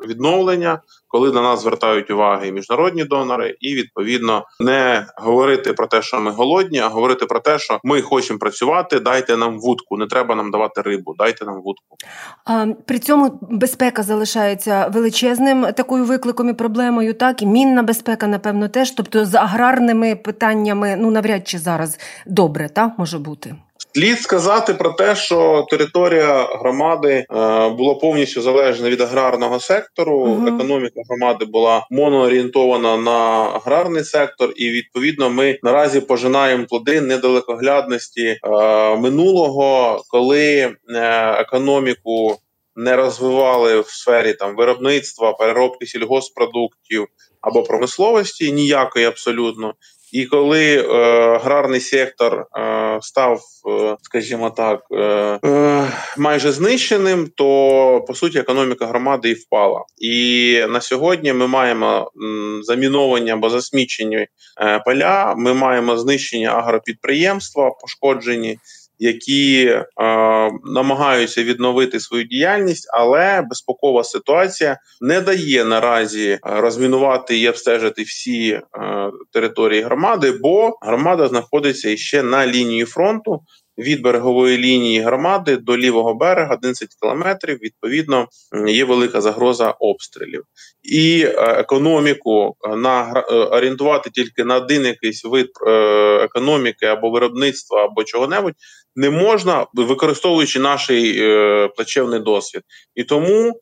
відновлення, 0.08 0.80
коли 1.08 1.32
на 1.32 1.42
нас 1.42 1.62
звертають 1.62 2.10
уваги 2.10 2.48
і 2.48 2.52
міжнародні 2.52 3.04
донори, 3.04 3.56
і 3.60 3.74
відповідно 3.74 4.44
не 4.60 5.06
говорити 5.16 5.72
про 5.72 5.86
те, 5.86 6.02
що 6.02 6.20
ми 6.20 6.30
голодні, 6.30 6.78
а 6.78 6.88
говорити 6.88 7.26
про 7.26 7.40
те, 7.40 7.58
що 7.58 7.80
ми 7.84 8.02
хочемо 8.02 8.38
працювати. 8.38 9.00
Дайте 9.00 9.36
нам 9.36 9.60
вудку, 9.60 9.96
не 9.96 10.06
треба 10.06 10.34
нам 10.34 10.50
давати 10.50 10.82
рибу. 10.82 11.14
Дайте 11.18 11.44
нам 11.44 11.62
вудку. 11.62 11.96
При 12.86 12.98
цьому 12.98 13.38
безпека 13.42 14.02
залишається 14.02 14.90
величезним 14.94 15.66
такою 15.72 16.04
викликом 16.04 16.48
і 16.48 16.52
проблемою. 16.52 17.14
Так 17.14 17.42
і 17.42 17.46
мінна 17.46 17.82
безпека, 17.82 18.26
напевно, 18.26 18.68
теж. 18.68 18.90
Тобто 18.90 19.24
з 19.24 19.34
аграрними 19.34 20.16
питаннями 20.16 20.96
ну 20.98 21.10
навряд 21.10 21.48
чи 21.48 21.58
зараз 21.58 21.98
добре, 22.26 22.68
так 22.68 22.92
може 22.98 23.18
бути. 23.18 23.54
Слід 23.98 24.20
сказати 24.20 24.74
про 24.74 24.90
те, 24.90 25.16
що 25.16 25.66
територія 25.70 26.48
громади 26.60 27.08
е, 27.08 27.24
була 27.68 27.94
повністю 27.94 28.40
залежна 28.42 28.90
від 28.90 29.00
аграрного 29.00 29.60
сектору. 29.60 30.24
uh 30.24 30.54
Економіка 30.54 31.00
громади 31.08 31.44
була 31.44 31.86
моноорієнтована 31.90 32.96
на 32.96 33.20
аграрний 33.54 34.04
сектор, 34.04 34.52
і 34.56 34.70
відповідно 34.70 35.30
ми 35.30 35.58
наразі 35.62 36.00
пожинаємо 36.00 36.64
плоди 36.64 37.00
недалекоглядності 37.00 38.26
е, 38.26 38.38
минулого, 38.96 40.02
коли 40.08 40.44
е, 40.54 40.74
економіку 41.40 42.36
не 42.76 42.96
розвивали 42.96 43.80
в 43.80 43.88
сфері 43.88 44.32
там 44.32 44.56
виробництва, 44.56 45.32
переробки 45.32 45.86
сільгоспродуктів 45.86 47.06
або 47.40 47.62
промисловості 47.62 48.52
ніякої 48.52 49.04
абсолютно. 49.04 49.74
І 50.12 50.26
коли 50.26 50.76
е, 50.76 50.86
аграрний 51.34 51.80
сектор 51.80 52.46
е, 52.58 52.98
став, 53.02 53.40
е, 53.70 53.96
скажімо 54.02 54.50
так, 54.50 54.80
е, 54.90 55.02
е, 55.44 55.92
майже 56.18 56.52
знищеним, 56.52 57.30
то 57.36 58.04
по 58.06 58.14
суті 58.14 58.38
економіка 58.38 58.86
громади 58.86 59.30
і 59.30 59.34
впала. 59.34 59.84
І 59.98 60.64
на 60.68 60.80
сьогодні 60.80 61.32
ми 61.32 61.46
маємо 61.46 62.10
заміновані 62.62 63.30
або 63.30 63.50
засмічені 63.50 64.16
е, 64.16 64.28
поля. 64.84 65.34
Ми 65.36 65.54
маємо 65.54 65.96
знищення 65.96 66.50
агропідприємства, 66.50 67.70
пошкоджені 67.80 68.58
які 68.98 69.66
е, 69.66 69.84
намагаються 70.64 71.42
відновити 71.42 72.00
свою 72.00 72.24
діяльність, 72.24 72.90
але 72.92 73.42
безпокова 73.42 74.04
ситуація 74.04 74.78
не 75.00 75.20
дає 75.20 75.64
наразі 75.64 76.28
е, 76.28 76.40
розмінувати 76.44 77.38
і 77.38 77.48
обстежити 77.48 78.02
всі 78.02 78.50
е, 78.50 78.62
території 79.32 79.82
громади, 79.82 80.32
бо 80.42 80.78
громада 80.82 81.28
знаходиться 81.28 81.90
іще 81.90 82.22
на 82.22 82.46
лінії 82.46 82.84
фронту 82.84 83.40
від 83.78 84.02
берегової 84.02 84.58
лінії 84.58 85.00
громади 85.00 85.56
до 85.56 85.76
лівого 85.76 86.14
берега 86.14 86.54
11 86.54 86.88
кілометрів. 87.02 87.58
Відповідно, 87.62 88.28
є 88.66 88.84
велика 88.84 89.20
загроза 89.20 89.70
обстрілів 89.70 90.44
і 90.82 91.24
е, 91.24 91.30
економіку 91.38 92.56
е, 92.64 92.76
на 92.76 93.24
е, 93.30 93.34
орієнтувати 93.34 94.10
тільки 94.10 94.44
на 94.44 94.56
один 94.56 94.84
якийсь 94.84 95.24
вид 95.24 95.48
економіки 96.22 96.86
або 96.86 97.10
виробництва, 97.10 97.84
або 97.84 98.04
чого-небудь 98.04 98.54
не 98.96 99.10
можна 99.10 99.66
використовуючи 99.74 100.60
наш 100.60 100.90
плачевний 101.76 102.20
досвід, 102.20 102.62
і 102.94 103.04
тому 103.04 103.60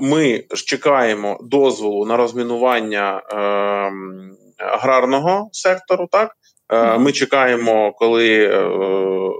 ми 0.00 0.44
чекаємо 0.66 1.38
дозволу 1.42 2.06
на 2.06 2.16
розмінування 2.16 3.22
ем, 3.30 4.36
аграрного 4.58 5.48
сектору, 5.52 6.08
так 6.12 6.30
ми 6.98 7.12
чекаємо, 7.12 7.92
коли 7.92 8.44
е, 8.44 8.68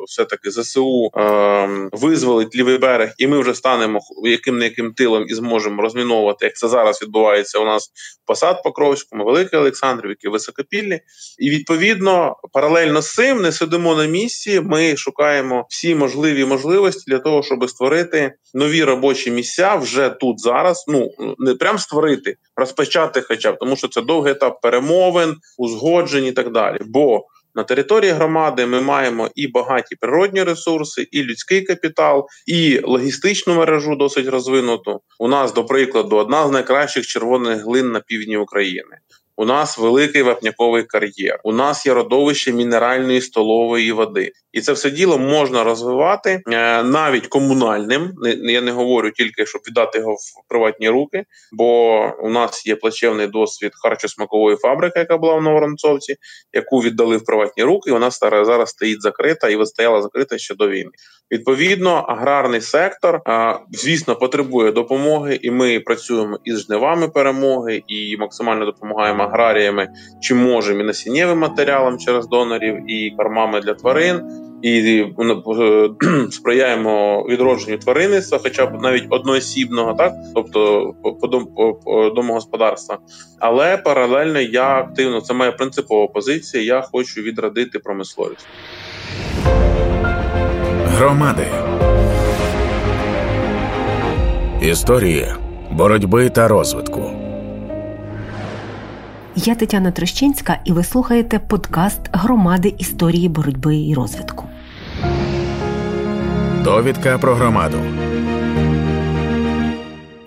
все-таки 0.06 0.50
ЗСУ 0.50 1.11
е, 1.16 1.88
визволить 1.92 2.56
лівий 2.56 2.78
берег, 2.78 3.12
і 3.18 3.26
ми 3.26 3.38
вже 3.38 3.54
станемо 3.54 4.00
яким 4.25 4.59
не 4.59 4.64
яким 4.64 4.92
тилом 4.92 5.25
і 5.28 5.35
зможемо 5.35 5.83
розміновувати, 5.83 6.45
як 6.45 6.56
це 6.56 6.68
зараз 6.68 7.02
відбувається 7.02 7.59
у 7.59 7.64
нас 7.64 7.90
Посад 8.26 8.62
Покровському, 8.62 9.25
Великий 9.25 9.59
Олександрівки, 9.59 10.28
Високопіллі. 10.28 11.00
І 11.38 11.50
відповідно 11.50 12.37
паралельно 12.52 13.02
з 13.02 13.14
цим 13.14 13.42
не 13.42 13.52
сидимо 13.52 13.95
на 13.95 14.06
місці. 14.06 14.61
Ми 14.61 14.97
шукаємо 14.97 15.66
всі 15.68 15.95
можливі 15.95 16.45
можливості 16.45 17.11
для 17.11 17.18
того, 17.18 17.42
щоб 17.42 17.71
створити 17.71 18.33
нові 18.54 18.85
робочі 18.85 19.30
місця 19.30 19.75
вже 19.75 20.09
тут 20.09 20.40
зараз. 20.40 20.85
Ну 20.88 21.11
не 21.38 21.54
прям 21.54 21.78
створити, 21.78 22.37
розпочати, 22.56 23.21
хоча 23.21 23.52
б 23.52 23.59
тому, 23.59 23.76
що 23.76 23.88
це 23.88 24.02
довгий 24.02 24.33
етап 24.33 24.61
перемовин, 24.61 25.37
узгоджень 25.59 26.25
і 26.25 26.33
так 26.33 26.52
далі. 26.52 26.78
Бо 26.87 27.15
на 27.57 27.65
території 27.65 28.13
громади 28.13 28.67
ми 28.67 28.81
маємо 28.81 29.31
і 29.35 29.49
багаті 29.49 29.97
природні 30.01 30.43
ресурси, 30.43 31.09
і 31.11 31.23
людський 31.23 31.63
капітал, 31.63 32.27
і 32.47 32.81
логістичну 32.85 33.55
мережу 33.55 33.97
досить 33.97 34.29
розвинуту. 34.29 35.01
У 35.19 35.29
нас, 35.29 35.55
до 35.55 35.65
прикладу, 35.65 36.17
одна 36.17 36.49
з 36.49 36.51
найкращих 36.51 37.07
червоних 37.07 37.65
глин 37.65 37.93
на 37.93 38.01
півдні 38.01 38.37
України. 38.37 38.99
У 39.38 39.45
нас 39.45 39.78
великий 39.78 40.23
вапняковий 40.23 40.83
кар'єр. 40.83 41.40
У 41.45 41.52
нас 41.52 41.87
є 41.87 41.95
родовище 41.95 42.52
мінеральної 42.52 43.21
столової 43.21 43.93
води, 43.93 44.33
і 44.52 44.61
це 44.61 44.73
все 44.73 44.90
діло 44.90 45.19
можна 45.19 45.64
розвивати 45.64 46.43
е, 46.47 46.83
навіть 46.83 47.26
комунальним. 47.26 48.12
Я 48.43 48.61
не 48.61 48.73
говорю 48.73 49.11
тільки 49.11 49.47
щоб 49.47 49.61
віддати 49.69 49.99
його 49.99 50.14
в 50.14 50.49
приватні 50.49 50.88
руки, 50.88 51.25
бо 51.52 52.00
у 52.23 52.31
нас 52.31 52.66
є 52.66 52.76
плачевний 52.76 53.26
досвід 53.26 53.73
харчосмакової 53.75 54.57
фабрики, 54.57 54.99
яка 54.99 55.19
була 55.19 55.35
в 55.35 55.43
Новоронцовці, 55.43 56.16
яку 56.52 56.78
віддали 56.78 57.16
в 57.16 57.25
приватні 57.25 57.62
руки. 57.62 57.90
і 57.90 57.93
Вона 57.93 58.11
зараз 58.11 58.69
стоїть 58.69 59.02
закрита 59.02 59.49
і 59.49 59.66
стояла 59.66 60.02
закрита 60.02 60.38
ще 60.38 60.55
до 60.55 60.69
війни. 60.69 60.90
Відповідно, 61.31 61.90
аграрний 61.90 62.61
сектор, 62.61 63.21
звісно, 63.71 64.16
потребує 64.16 64.73
допомоги, 64.73 65.38
і 65.43 65.50
ми 65.50 65.81
працюємо 65.81 66.38
із 66.45 66.61
жнивами 66.61 67.09
перемоги 67.09 67.83
і 67.87 68.16
максимально 68.16 68.64
допомагаємо 68.64 69.25
аграріями, 69.26 69.88
чи 70.21 70.35
можемо 70.35 70.80
і 70.80 70.85
насіннєвим 70.85 71.38
матеріалом 71.38 71.99
через 71.99 72.28
донорів, 72.28 72.90
і 72.90 73.11
кормами 73.11 73.61
для 73.61 73.75
тварин. 73.75 74.21
І 74.62 74.78
е, 74.80 75.90
сприяємо 76.30 77.26
відродженню 77.28 77.78
тваринництва, 77.78 78.38
хоча 78.42 78.66
б 78.66 78.83
навіть 78.83 79.06
одноосібного, 79.11 79.95
так 79.95 80.12
тобто 80.35 80.92
по 81.85 82.11
домогосподарства. 82.11 82.99
Але 83.38 83.76
паралельно 83.76 84.40
я 84.40 84.78
активно 84.78 85.21
це 85.21 85.35
моя 85.35 85.52
принципова 85.52 86.06
позиція. 86.06 86.62
Я 86.62 86.80
хочу 86.92 87.21
відродити 87.21 87.78
промисловість. 87.78 88.47
Громади 90.85 91.47
історії 94.71 95.26
боротьби 95.71 96.30
та 96.30 96.49
розвитку. 96.49 97.15
Я 99.38 99.55
Тетяна 99.55 99.90
Трощинська, 99.90 100.59
і 100.64 100.73
ви 100.73 100.85
слухаєте 100.85 101.38
подкаст 101.38 102.00
Громади 102.12 102.75
історії 102.78 103.28
боротьби 103.28 103.76
і 103.76 103.95
розвитку. 103.95 104.45
Довідка 106.64 107.19
про 107.19 107.35
громаду. 107.35 107.76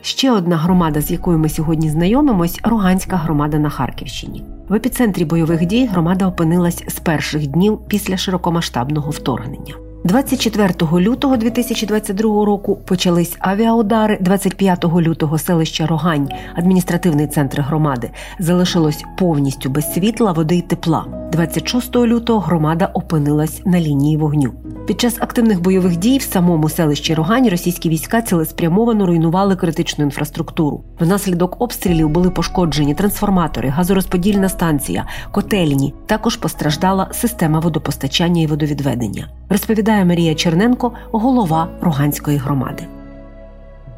Ще 0.01 0.32
одна 0.32 0.58
громада, 0.58 1.01
з 1.01 1.12
якою 1.12 1.38
ми 1.38 1.50
сьогодні 1.50 1.89
знайомимось 1.89 2.60
Роганська 2.63 3.16
громада 3.18 3.60
на 3.60 3.70
Харківщині. 3.70 4.44
В 4.68 4.74
епіцентрі 4.74 5.25
бойових 5.25 5.66
дій 5.66 5.86
громада 5.86 6.28
опинилась 6.28 6.84
з 6.88 7.00
перших 7.00 7.48
днів 7.48 7.80
після 7.88 8.18
широкомасштабного 8.18 9.12
вторгнення. 9.12 9.88
24 10.03 10.74
лютого 10.94 11.38
2022 11.38 12.46
року 12.46 12.75
почались 12.75 13.36
авіаудари. 13.39 14.18
25 14.22 14.86
лютого 14.86 15.38
селище 15.38 15.86
Рогань, 15.86 16.29
адміністративний 16.56 17.27
центр 17.27 17.62
громади, 17.62 18.12
залишилось 18.39 19.03
повністю 19.18 19.70
без 19.70 19.94
світла, 19.94 20.32
води 20.32 20.56
й 20.56 20.62
тепла. 20.62 21.06
26 21.32 21.96
лютого 21.96 22.39
громада 22.39 22.86
опинилась 22.94 23.62
на 23.65 23.79
лінії 23.79 24.18
вогню. 24.18 24.53
Під 24.88 25.01
час 25.01 25.18
активних 25.20 25.62
бойових 25.62 25.98
дій 25.98 26.18
в 26.18 26.22
самому 26.22 26.70
селищі 26.70 27.13
Рогань 27.13 27.50
російські 27.50 27.89
війська 27.89 28.22
цілеспрямовано 28.22 29.06
руйнували 29.06 29.56
критичну 29.56 30.06
інфраструктуру. 30.06 30.84
Внаслідок 31.00 31.62
обстрілів 31.62 32.10
були 32.10 32.29
пошкоджені 32.29 32.94
трансформатори, 32.94 33.70
газорозподільна 33.70 34.50
станція, 34.50 35.06
котельні. 35.32 35.94
Також 36.06 36.36
постраждала 36.36 37.10
система 37.12 37.60
водопостачання 37.60 38.41
і 38.41 38.48
водовідведення. 38.48 39.27
Розповідає 39.50 39.88
Марія 39.89 40.36
Черненко, 40.36 40.91
голова 41.12 41.69
Роганської 41.81 42.38
громади. 42.38 42.88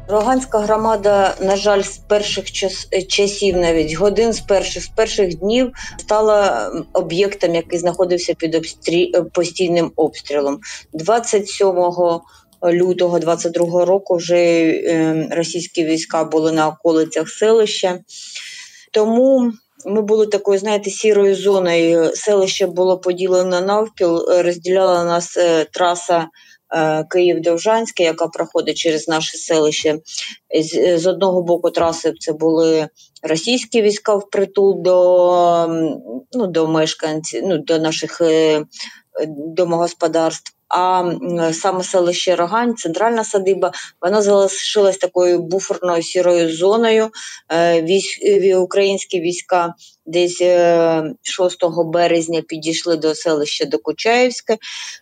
Роганська 0.08 0.58
громада, 0.58 1.34
на 1.40 1.56
жаль, 1.56 1.82
з 1.82 1.98
перших 1.98 2.52
час, 2.52 2.88
часів, 3.08 3.56
навіть 3.56 3.94
годин 3.94 4.32
з 4.32 4.40
перших 4.40 4.82
з 4.82 4.88
перших 4.88 5.38
днів 5.38 5.72
стала 5.98 6.70
об'єктом, 6.92 7.54
який 7.54 7.78
знаходився 7.78 8.34
під 8.34 8.54
обстрі... 8.54 9.12
постійним 9.32 9.92
обстрілом. 9.96 10.60
27 10.92 11.68
лютого 12.64 13.18
22 13.18 13.84
року 13.84 14.16
вже 14.16 14.36
е, 14.36 15.28
російські 15.30 15.84
війська 15.84 16.24
були 16.24 16.52
на 16.52 16.68
околицях 16.68 17.28
селища. 17.28 17.98
Тому 18.92 19.52
ми 19.86 20.02
були 20.02 20.26
такою, 20.26 20.58
знаєте, 20.58 20.90
сірою 20.90 21.36
зоною. 21.36 22.10
Селище 22.14 22.66
було 22.66 22.98
поділено 22.98 23.60
навпіл, 23.60 24.26
розділяла 24.28 25.04
нас 25.04 25.36
е, 25.36 25.64
траса. 25.64 26.28
Е, 26.74 27.04
Київ-Довжанське, 27.10 28.02
яка 28.02 28.26
проходить 28.26 28.76
через 28.76 29.08
наше 29.08 29.38
селище. 29.38 29.98
З, 30.60 30.98
з 30.98 31.06
одного 31.06 31.42
боку 31.42 31.70
траси 31.70 32.12
це 32.20 32.32
були 32.32 32.88
російські 33.22 33.82
війська 33.82 34.14
в 34.14 34.30
притул 34.30 34.82
до 34.82 35.66
ну, 36.32 36.46
до 36.46 36.66
мешканців, 36.66 37.42
ну, 37.46 37.58
до 37.58 37.78
наших 37.78 38.20
е, 38.20 38.64
домогосподарств. 39.56 40.52
А 40.72 41.12
саме 41.52 41.84
селище 41.84 42.36
Рогань, 42.36 42.76
центральна 42.76 43.24
садиба, 43.24 43.72
вона 44.02 44.22
залишилась 44.22 44.98
такою 44.98 45.38
буферною 45.38 46.02
сірою 46.02 46.56
зоною. 46.56 47.10
Е, 47.52 48.56
українські 48.56 49.20
війська 49.20 49.74
десь 50.06 50.42
6 51.22 51.64
е, 51.64 51.66
березня 51.84 52.42
підійшли 52.48 52.96
до 52.96 53.14
селища 53.14 53.64
Докучаївське, 53.64 54.58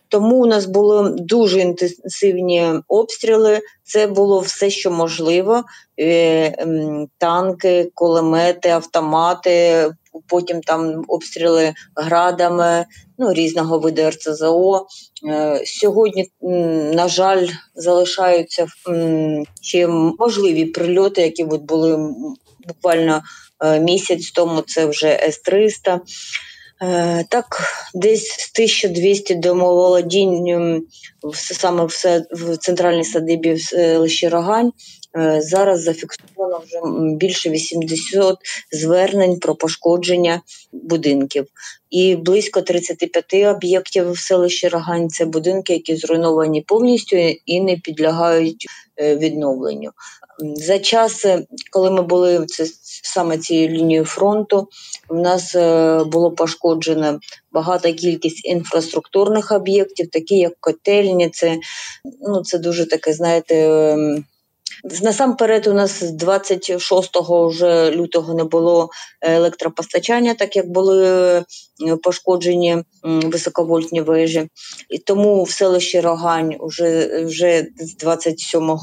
тому 0.07 0.35
у 0.35 0.45
нас 0.45 0.65
були 0.65 1.09
дуже 1.17 1.59
інтенсивні 1.59 2.73
обстріли. 2.87 3.59
Це 3.83 4.07
було 4.07 4.39
все, 4.39 4.69
що 4.69 4.91
можливо: 4.91 5.63
е, 5.99 6.55
танки, 7.17 7.91
кулемети, 7.93 8.69
автомати. 8.69 9.87
Потім 10.27 10.61
там 10.61 11.03
обстріли 11.07 11.73
градами, 11.95 12.85
ну 13.17 13.33
різного 13.33 13.79
виду 13.79 14.09
РЦЗО. 14.09 14.87
Е, 15.27 15.61
сьогодні, 15.65 16.31
на 16.93 17.07
жаль, 17.07 17.47
залишаються 17.75 18.67
ще 19.61 19.87
можливі 20.19 20.65
прильоти, 20.65 21.21
які 21.21 21.43
були 21.43 22.13
буквально 22.67 23.21
Е, 23.61 23.79
місяць 23.79 24.31
тому 24.31 24.61
це 24.61 24.85
вже 24.85 25.07
С-300. 25.07 25.99
Е, 26.81 27.25
так, 27.29 27.45
десь 27.93 28.51
1200 28.55 29.35
домоволодінь 29.35 30.85
саме 31.33 31.85
в 32.31 32.57
центральній 32.57 33.03
садибі 33.03 33.53
в 33.53 33.61
селищі 33.61 34.27
Рогань. 34.29 34.71
Е, 35.17 35.41
зараз 35.41 35.83
зафіксовано 35.83 36.61
вже 36.65 36.79
більше 37.15 37.49
80 37.49 38.37
звернень 38.71 39.39
про 39.39 39.55
пошкодження 39.55 40.41
будинків. 40.71 41.45
І 41.89 42.15
близько 42.15 42.61
35 42.61 43.33
об'єктів 43.55 44.11
в 44.11 44.19
селищі 44.19 44.67
Рогань 44.67 45.09
це 45.09 45.25
будинки, 45.25 45.73
які 45.73 45.95
зруйновані 45.95 46.61
повністю 46.61 47.17
і 47.45 47.61
не 47.61 47.77
підлягають 47.77 48.67
відновленню. 48.97 49.91
За 50.55 50.79
час, 50.79 51.25
коли 51.71 51.91
ми 51.91 52.01
були 52.01 52.45
це 52.45 52.65
саме 53.03 53.37
цією 53.37 53.69
лінією 53.69 54.05
фронту, 54.05 54.67
в 55.09 55.15
нас 55.15 55.55
е, 55.55 56.03
було 56.03 56.31
пошкоджено 56.31 57.19
багата 57.51 57.93
кількість 57.93 58.45
інфраструктурних 58.45 59.51
об'єктів, 59.51 60.09
такі 60.09 60.35
як 60.35 60.53
котельні. 60.59 61.29
Це 61.29 61.57
ну 62.21 62.43
це 62.43 62.57
дуже 62.57 62.85
таке, 62.85 63.13
знаєте. 63.13 63.95
Насамперед, 64.83 65.67
у 65.67 65.73
нас 65.73 66.03
з 66.03 66.11
26 66.11 67.11
вже 67.21 67.91
лютого 67.91 68.33
не 68.33 68.43
було 68.43 68.89
електропостачання, 69.21 70.33
так 70.33 70.55
як 70.55 70.69
були 70.69 71.05
е, 71.07 71.43
пошкоджені 72.03 72.83
високовольтні 73.03 74.01
вежі. 74.01 74.47
І 74.89 74.97
тому 74.97 75.43
в 75.43 75.51
селищі 75.51 75.99
Рогань 75.99 76.55
вже 76.59 77.23
вже 77.25 77.67
з 77.79 77.97
27 77.97 78.77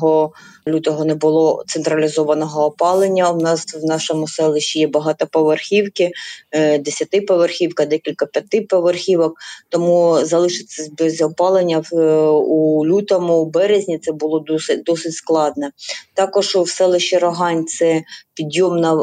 лютого 0.69 1.05
не 1.05 1.15
було 1.15 1.65
централізованого 1.67 2.67
опалення. 2.67 3.31
У 3.31 3.41
нас 3.41 3.67
в 3.75 3.85
нашому 3.85 4.29
селищі 4.29 4.79
є 4.79 4.87
багатоповерхівки, 4.87 6.11
е, 6.53 6.79
десятиповерхівка, 6.79 7.87
декілька 7.87 8.27
п'ятиповерхівок. 8.27 9.33
Тому 9.69 10.19
залишитися 10.23 10.91
без 10.99 11.23
опалення 11.23 11.85
в 11.91 11.97
у 12.31 12.87
лютому, 12.87 13.35
у 13.35 13.51
березні 13.51 13.99
це 13.99 14.13
було 14.13 14.41
досить 14.41 14.83
досить 14.83 15.15
складно. 15.15 15.69
Також 16.15 16.57
в 16.57 16.69
селищі 16.69 17.19
Рогань 17.19 17.67
це 17.67 18.03
підйомна 18.35 18.93
е, 18.93 18.97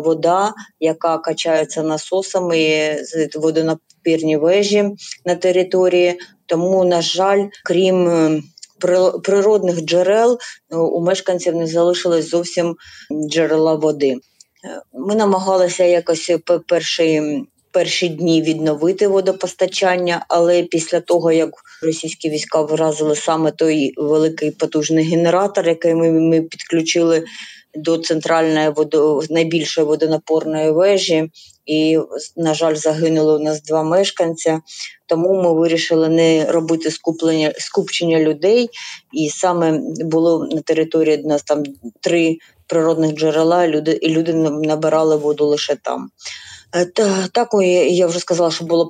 вода, 0.00 0.52
яка 0.80 1.18
качається 1.18 1.82
насосами 1.82 2.58
з 3.02 3.36
водонапірні 3.36 4.36
вежі 4.36 4.84
на 5.24 5.34
території. 5.34 6.18
Тому, 6.46 6.84
на 6.84 7.02
жаль, 7.02 7.46
крім 7.64 8.08
е, 8.08 8.42
природних 9.24 9.80
джерел, 9.80 10.38
е, 10.72 10.76
у 10.76 11.00
мешканців 11.00 11.54
не 11.54 11.66
залишилось 11.66 12.30
зовсім 12.30 12.76
джерела 13.30 13.74
води. 13.74 14.16
Ми 14.92 15.14
намагалися 15.14 15.84
якось 15.84 16.30
перший. 16.66 17.22
Перші 17.72 18.08
дні 18.08 18.42
відновити 18.42 19.08
водопостачання, 19.08 20.24
але 20.28 20.62
після 20.62 21.00
того 21.00 21.32
як 21.32 21.50
російські 21.82 22.30
війська 22.30 22.62
вразили 22.62 23.16
саме 23.16 23.50
той 23.50 23.92
великий 23.96 24.50
потужний 24.50 25.04
генератор, 25.04 25.68
який 25.68 25.94
ми, 25.94 26.10
ми 26.10 26.42
підключили 26.42 27.24
до 27.74 27.98
центральної 27.98 28.70
водо 28.70 29.22
найбільшої 29.30 29.86
водонапорної 29.86 30.70
вежі, 30.70 31.30
і, 31.66 31.98
на 32.36 32.54
жаль, 32.54 32.74
загинуло 32.74 33.36
у 33.36 33.42
нас 33.42 33.62
два 33.62 33.82
мешканця. 33.82 34.60
Тому 35.06 35.42
ми 35.42 35.54
вирішили 35.54 36.08
не 36.08 36.52
робити 36.52 36.90
скуплення 36.90 37.52
скупчення 37.58 38.18
людей, 38.18 38.68
і 39.12 39.28
саме 39.28 39.80
було 40.00 40.46
на 40.46 40.60
території 40.60 41.18
нас 41.18 41.42
там 41.42 41.62
три 42.00 42.38
природних 42.66 43.14
джерела. 43.14 43.68
Люди 43.68 43.92
і 43.92 44.08
люди 44.08 44.34
набирали 44.34 45.16
воду 45.16 45.46
лише 45.46 45.76
там. 45.76 46.10
Е, 46.74 46.84
так, 47.32 47.48
я 47.88 48.06
вже 48.06 48.18
сказала, 48.18 48.50
що 48.50 48.64
було 48.64 48.88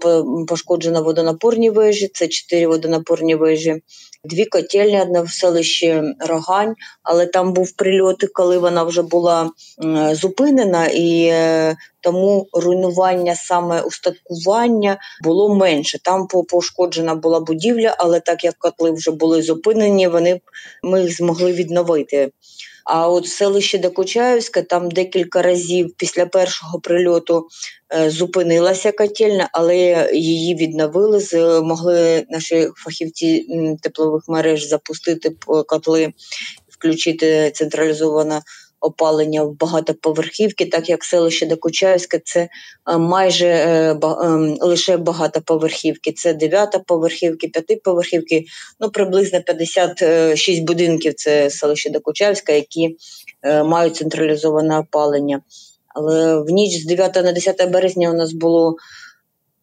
пошкоджено 0.49 1.03
водонапорні 1.03 1.71
вежі. 1.71 2.11
Це 2.15 2.29
чотири 2.29 2.67
водонапорні 2.67 3.35
вежі, 3.35 3.83
дві 4.25 4.45
котельні, 4.45 5.03
одна 5.03 5.23
в 5.23 5.31
селищі 5.31 6.03
Рогань, 6.21 6.75
але 7.03 7.27
там 7.27 7.53
був 7.53 7.73
прильот, 7.73 8.25
коли 8.33 8.59
вона 8.59 8.83
вже 8.83 9.03
була 9.03 9.51
зупинена, 10.13 10.87
і 10.87 11.23
е, 11.23 11.77
тому 12.01 12.47
руйнування 12.53 13.35
саме 13.35 13.83
устаткування 13.83 14.99
було 15.23 15.55
менше. 15.55 15.99
Там 16.03 16.27
пошкоджена 16.49 17.15
була 17.15 17.41
будівля, 17.41 17.97
але 17.99 18.21
так 18.21 18.45
як 18.45 18.55
котли 18.59 18.91
вже 18.91 19.11
були 19.11 19.43
зупинені, 19.43 20.09
вони 20.09 20.41
ми 20.83 21.03
їх 21.03 21.17
змогли 21.17 21.53
відновити. 21.53 22.31
А 22.93 23.09
от 23.09 23.27
в 23.27 23.29
селище 23.29 23.79
Докучаївське 23.79 24.63
там 24.63 24.91
декілька 24.91 25.43
разів 25.43 25.95
після 25.97 26.27
першого 26.27 26.81
прильоту 26.81 27.49
е, 27.95 28.11
зупинилася 28.11 28.93
котельня, 28.93 29.49
але 29.53 30.09
її 30.13 30.55
відновили. 30.55 31.21
Змогли 31.21 32.27
наші 32.31 32.69
фахівці 32.77 33.47
теплових 33.83 34.23
мереж 34.29 34.69
запустити 34.69 35.31
котли, 35.67 36.13
включити 36.69 37.51
централізоване 37.55 38.43
опалення 38.81 39.43
в 39.43 39.53
багатоповерхівки, 39.59 40.67
так 40.67 40.89
як 40.89 41.05
селище 41.05 41.47
Докучаївське 41.47 42.21
це 42.25 42.49
е, 42.91 42.99
майже 42.99 43.47
е, 43.47 43.91
ем, 44.03 44.57
лише 44.61 44.97
багатоповерхівки. 44.97 46.13
Це 46.13 46.35
дев'ятоповерхівки, 46.35 47.49
п'ятиповерхівки, 47.49 48.45
ну 48.81 48.91
приблизно 48.91 49.43
56 49.43 50.63
будинків. 50.63 51.15
Це 51.15 51.51
селище 51.51 51.91
Докучаївське, 51.91 52.55
які 52.55 52.97
е, 53.43 53.63
мають 53.63 53.97
централізоване 53.97 54.79
опалення. 54.79 55.41
Але 55.95 56.37
в 56.37 56.51
ніч 56.51 56.83
з 56.83 56.87
9 56.87 57.17
на 57.17 57.33
10 57.33 57.71
березня 57.71 58.11
у 58.11 58.15
нас 58.15 58.33
було 58.33 58.77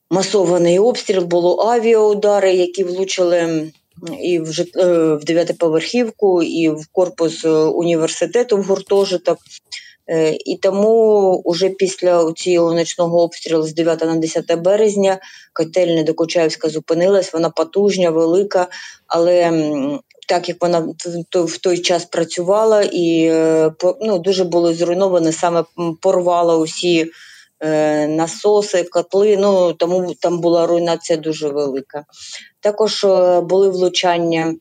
масований 0.09 0.79
обстріл, 0.79 1.23
було 1.23 1.61
авіаудари, 1.61 2.53
які 2.53 2.83
влучили 2.83 3.71
і 4.21 4.39
в 4.39 4.65
е, 4.77 5.15
в 5.15 5.23
дев'ятиповерхівку, 5.23 6.43
і 6.43 6.69
в 6.69 6.87
корпус 6.91 7.45
е, 7.45 7.49
університету 7.49 8.57
в 8.57 8.63
гуртожиток. 8.63 9.37
І 10.45 10.57
тому 10.61 11.43
вже 11.45 11.69
після 11.69 12.33
цього 12.33 12.73
ночного 12.73 13.21
обстрілу 13.21 13.63
з 13.63 13.73
9 13.73 14.01
на 14.01 14.15
10 14.15 14.59
березня 14.59 15.19
котельня 15.53 16.03
Докучаївська 16.03 16.69
зупинилась, 16.69 17.33
вона 17.33 17.49
потужня, 17.49 18.09
велика, 18.09 18.67
але 19.07 19.51
так 20.27 20.49
як 20.49 20.57
вона 20.61 20.93
в 21.33 21.57
той 21.57 21.77
час 21.77 22.05
працювала 22.05 22.83
і 22.91 23.31
ну, 24.01 24.19
дуже 24.19 24.43
було 24.43 24.73
зруйновано, 24.73 25.31
саме 25.31 25.63
порвала 26.01 26.57
усі 26.57 27.01
Е, 27.01 27.11
насоси, 28.07 28.83
котли. 28.83 29.37
Ну 29.37 29.73
тому 29.73 30.13
там 30.19 30.39
була 30.39 30.67
руйнація 30.67 31.17
дуже 31.17 31.49
велика. 31.49 32.05
Також 32.59 33.03
е, 33.03 33.41
були 33.41 33.69
влучання 33.69 34.55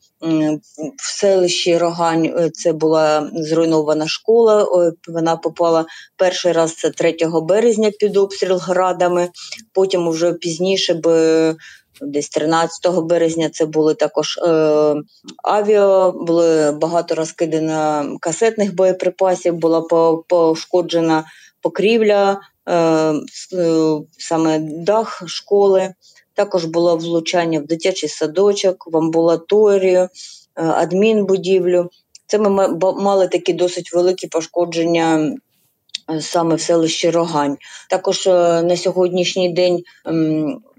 в 0.96 1.18
селищі 1.18 1.78
Рогань. 1.78 2.24
Е, 2.24 2.50
це 2.50 2.72
була 2.72 3.30
зруйнована 3.32 4.08
школа. 4.08 4.68
Вона 5.08 5.36
попала 5.36 5.86
перший 6.16 6.52
раз 6.52 6.74
це 6.74 6.90
3 6.90 7.16
березня 7.42 7.90
під 7.98 8.16
обстріл 8.16 8.56
градами. 8.56 9.28
Потім 9.72 10.08
вже 10.08 10.32
пізніше 10.32 10.94
би. 10.94 11.56
Десь 12.00 12.28
13 12.28 12.98
березня 13.02 13.50
це 13.50 13.66
були 13.66 13.94
також 13.94 14.38
е, 14.38 14.94
авіа, 15.44 16.10
були 16.10 16.72
багато 16.72 17.14
розкидано 17.14 18.16
касетних 18.20 18.74
боєприпасів, 18.74 19.54
була 19.54 19.82
пошкоджена 20.28 21.24
покрівля 21.66 22.40
Е, 22.68 22.74
е, 22.74 24.00
саме 24.18 24.58
дах 24.58 25.22
школи. 25.26 25.94
Також 26.34 26.64
було 26.64 26.96
влучання 26.96 27.60
в 27.60 27.66
дитячий 27.66 28.08
садочок, 28.08 28.86
в 28.92 28.96
амбулаторію, 28.96 29.98
е, 29.98 30.08
адмінбудівлю. 30.56 31.90
Це 32.26 32.38
ми 32.38 32.68
мали 32.78 33.28
такі 33.28 33.52
досить 33.52 33.92
великі 33.92 34.28
пошкодження 34.28 35.36
саме 36.20 36.54
в 36.54 36.60
селищі 36.60 37.10
Рогань. 37.10 37.56
Також 37.90 38.26
на 38.26 38.76
сьогоднішній 38.76 39.52
день 39.52 39.82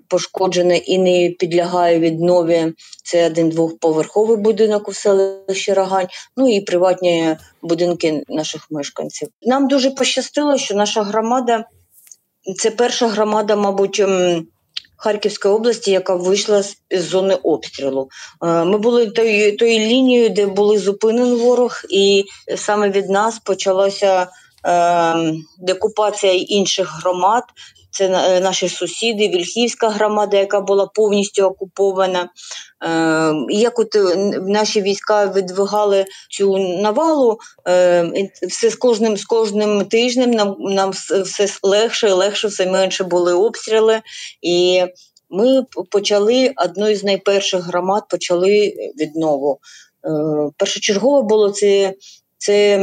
пошкоджене 0.10 0.78
і 0.78 0.98
не 0.98 1.30
підлягає 1.30 2.00
віднові. 2.00 2.74
Це 3.04 3.28
один 3.28 3.50
двохповерховий 3.50 4.38
будинок 4.38 4.89
у 4.89 4.93
селищі 4.93 5.74
Рогань, 5.74 6.08
ну 6.38 6.50
і 6.50 6.62
приватні 6.62 7.38
будинки 7.62 8.24
наших 8.28 8.67
мешканців. 8.72 9.28
Нам 9.41 9.67
дуже 9.67 9.91
пощастило, 9.91 10.58
що 10.58 10.76
наша 10.76 11.04
громада 11.04 11.65
це 12.58 12.72
перша 12.72 13.08
громада, 13.08 13.56
мабуть. 13.56 14.00
Ем, 14.00 14.48
Харківської 14.98 15.54
області, 15.54 15.91
яка 15.91 16.15
вийшла 16.15 16.63
з 16.63 16.76
зони 16.91 17.36
обстрілу. 17.36 18.10
Е, 18.43 18.63
ми 18.63 18.78
були 18.78 19.08
тою 19.08 19.58
тою 19.58 19.80
лінією, 19.80 20.30
де 20.30 20.46
були 20.46 20.80
зупинені 20.80 21.36
ворог, 21.36 21.82
і 21.89 22.26
саме 22.56 22.89
від 22.89 23.10
нас 23.10 23.39
почалася 23.39 24.28
е, 24.65 25.34
декупація 25.60 26.34
інших 26.34 27.00
громад. 27.02 27.43
Це 27.97 28.05
е, 28.05 28.39
наші 28.39 28.69
сусіди, 28.69 29.27
Вільхівська 29.27 29.89
громада, 29.89 30.38
яка 30.38 30.62
була 30.62 30.86
повністю 30.86 31.43
окупована. 31.43 32.29
Е, 32.86 33.33
як 33.49 33.79
от 33.79 33.95
е, 33.95 34.15
наші 34.41 34.81
війська 34.81 35.25
відвигали 35.27 36.05
цю 36.29 36.57
навалу, 36.57 37.38
все 38.47 38.69
з 38.69 38.75
кожним 38.75 39.17
з 39.17 39.25
кожним 39.25 39.86
тижнем 39.86 40.31
нам 40.31 40.55
нам 40.60 40.89
все 41.23 41.47
легше 41.63 42.07
і 42.07 42.12
легше, 42.12 42.47
все 42.47 42.65
менше 42.65 43.03
були 43.03 43.33
обстріли. 43.33 44.01
І 44.41 44.83
ми 45.29 45.65
почали 45.91 46.53
одну 46.57 46.95
з 46.95 47.03
найперших 47.03 47.63
громад 47.63 48.03
почали 48.10 48.73
віднову. 48.99 49.60
Першочергово 50.57 51.23
було 51.23 51.49
це 51.49 51.93
це 52.38 52.80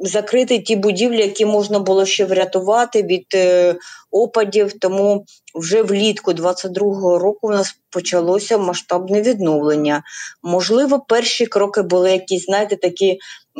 закрити 0.00 0.58
ті 0.58 0.76
будівлі, 0.76 1.22
які 1.22 1.46
можна 1.46 1.78
було 1.78 2.06
ще 2.06 2.24
врятувати 2.24 3.02
від 3.02 3.26
е, 3.34 3.74
опадів. 4.10 4.72
Тому 4.78 5.24
вже 5.54 5.82
влітку 5.82 6.32
22-го 6.32 7.18
року 7.18 7.48
у 7.48 7.50
нас 7.50 7.74
почалося 7.90 8.58
масштабне 8.58 9.22
відновлення. 9.22 10.02
Можливо, 10.42 11.00
перші 11.08 11.46
кроки 11.46 11.82
були 11.82 12.12
якісь, 12.12 12.44
знаєте, 12.44 12.76
такі 12.76 13.18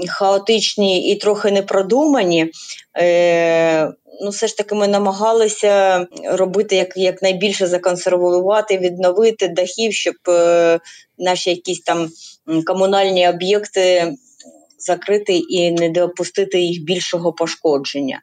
хаотичні 0.08 1.11
і 1.12 1.16
трохи 1.16 1.50
непродумані. 1.50 2.50
Е, 2.98 3.92
Ну, 4.20 4.30
все 4.30 4.46
ж 4.46 4.56
таки, 4.56 4.74
ми 4.74 4.88
намагалися 4.88 6.06
робити 6.24 6.76
як 6.76 6.96
якнайбільше 6.96 7.66
законсервувати, 7.66 8.78
відновити 8.78 9.48
дахів, 9.48 9.92
щоб 9.92 10.14
е, 10.28 10.80
наші 11.18 11.50
якісь 11.50 11.80
там 11.80 12.08
комунальні 12.66 13.28
об'єкти 13.28 14.14
закрити 14.86 15.36
і 15.36 15.70
не 15.70 15.88
допустити 15.88 16.60
їх 16.60 16.84
більшого 16.84 17.32
пошкодження. 17.32 18.20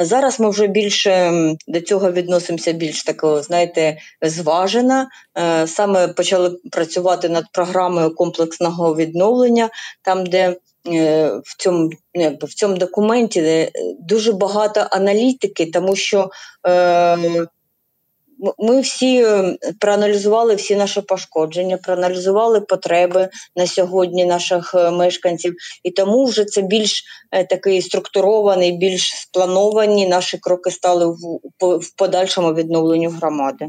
Зараз 0.00 0.40
ми 0.40 0.50
вже 0.50 0.66
більше 0.66 1.32
до 1.66 1.80
цього 1.80 2.12
відносимося 2.12 2.72
більш 2.72 3.02
такого, 3.02 3.42
знаєте, 3.42 3.98
зважено. 4.22 5.06
Е, 5.38 5.66
саме 5.66 6.08
почали 6.08 6.58
працювати 6.72 7.28
над 7.28 7.44
програмою 7.52 8.14
комплексного 8.14 8.96
відновлення, 8.96 9.68
там, 10.02 10.26
де 10.26 10.56
е, 10.92 11.26
в 11.44 11.56
цьому 11.58 11.90
якби, 12.14 12.46
в 12.46 12.54
цьому 12.54 12.76
документі 12.76 13.70
дуже 14.00 14.32
багато 14.32 14.86
аналітики, 14.90 15.66
тому 15.66 15.96
що 15.96 16.30
е, 16.66 17.18
ми 18.58 18.80
всі 18.80 19.22
е, 19.24 19.56
проаналізували 19.80 20.54
всі 20.54 20.76
наші 20.76 21.00
пошкодження, 21.00 21.76
проаналізували 21.76 22.60
потреби 22.60 23.28
на 23.56 23.66
сьогодні 23.66 24.24
наших 24.24 24.74
е, 24.74 24.90
мешканців, 24.90 25.54
і 25.82 25.90
тому 25.90 26.24
вже 26.24 26.44
це 26.44 26.62
більш 26.62 27.04
е, 27.32 27.44
такий 27.44 27.82
структурований, 27.82 28.72
більш 28.72 29.02
сплановані 29.02 30.08
наші 30.08 30.38
кроки 30.38 30.70
стали 30.70 31.06
в 31.60 31.96
подальшому 31.96 32.54
відновленню 32.54 33.10
громади. 33.10 33.68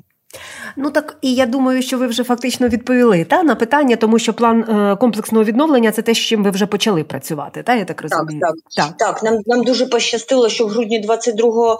Ну 0.78 0.92
так 0.92 1.18
і 1.22 1.34
я 1.34 1.46
думаю, 1.46 1.82
що 1.82 1.98
ви 1.98 2.08
вже 2.08 2.24
фактично 2.24 2.68
відповіли 2.68 3.24
та 3.24 3.44
на 3.44 3.56
питання, 3.56 3.96
тому 3.96 4.20
що 4.20 4.34
план 4.34 4.62
е, 4.62 4.96
комплексного 4.96 5.44
відновлення 5.44 5.92
це 5.92 6.02
те, 6.02 6.14
з 6.14 6.18
чим 6.18 6.44
ви 6.44 6.50
вже 6.50 6.66
почали 6.66 7.04
працювати. 7.04 7.64
Та 7.64 7.76
я 7.76 7.86
так 7.86 8.02
розумію. 8.02 8.42
Так, 8.42 8.56
так. 8.76 8.98
так. 8.98 8.98
так 8.98 9.24
нам 9.24 9.42
нам 9.46 9.64
дуже 9.64 9.86
пощастило, 9.86 10.50
що 10.50 10.66
в 10.66 10.70
грудні 10.70 11.08
22-го 11.08 11.74
е, 11.74 11.78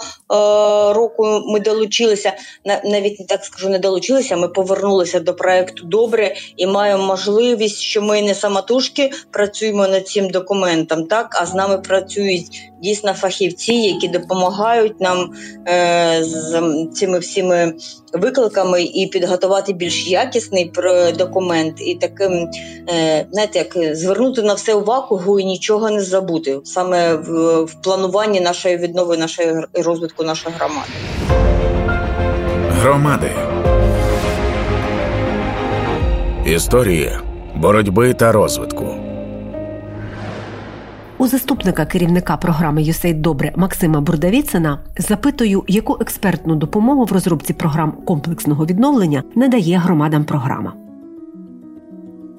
року 0.94 1.42
ми 1.46 1.60
долучилися. 1.60 2.34
навіть 2.66 3.20
не 3.20 3.26
так 3.26 3.46
скажу, 3.46 3.70
не 3.70 3.80
долучилися. 3.80 4.38
Ми 4.38 4.48
повернулися 4.48 5.20
до 5.20 5.34
проекту 5.34 5.86
добре 5.86 6.36
і 6.58 6.68
маємо 6.68 7.06
можливість, 7.06 7.80
що 7.80 8.02
ми 8.02 8.22
не 8.22 8.36
самотужки 8.36 9.12
працюємо 9.32 9.88
над 9.88 10.08
цим 10.08 10.30
документом, 10.30 11.08
так 11.08 11.38
а 11.42 11.46
з 11.46 11.54
нами 11.54 11.78
працюють 11.78 12.72
дійсно 12.82 13.14
фахівці, 13.14 13.74
які 13.74 14.08
допомагають 14.08 15.02
нам 15.02 15.34
е, 15.68 16.24
з 16.24 16.62
цими 16.94 17.20
всіми 17.20 17.74
викликами 18.14 18.45
і 18.80 19.08
підготувати 19.08 19.74
більш 19.74 20.08
якісний 20.08 20.72
документ, 21.18 21.82
і 21.82 21.96
таким 21.96 22.50
е, 22.90 23.26
знаєте, 23.32 23.60
як 23.60 23.96
звернути 23.96 24.42
на 24.42 24.54
все 24.54 24.74
увагу 24.74 25.40
і 25.40 25.46
нічого 25.46 25.90
не 25.90 26.02
забути 26.02 26.60
саме 26.64 27.16
в, 27.16 27.62
в 27.64 27.74
плануванні 27.74 28.42
нашої 28.42 28.78
віднови, 28.78 29.18
нашої 29.18 29.54
розвитку 29.74 30.24
нашої 30.24 30.56
громади. 30.60 30.92
Громади 32.70 33.32
історії 36.46 37.12
боротьби 37.56 38.14
та 38.14 38.32
розвитку. 38.32 39.05
Заступника 41.28 41.86
керівника 41.86 42.38
програми 42.38 42.84
«ЮСЕЙД 42.84 43.22
Добре 43.22 43.54
Максима 43.56 44.02
Бурдавіцина 44.02 44.80
запитую, 44.98 45.64
яку 45.68 45.98
експертну 46.02 46.56
допомогу 46.56 47.06
в 47.06 47.12
розробці 47.12 47.54
програм 47.54 47.92
комплексного 47.92 48.66
відновлення 48.66 49.24
надає 49.36 49.78
громадам 49.78 50.24
програма. 50.24 50.85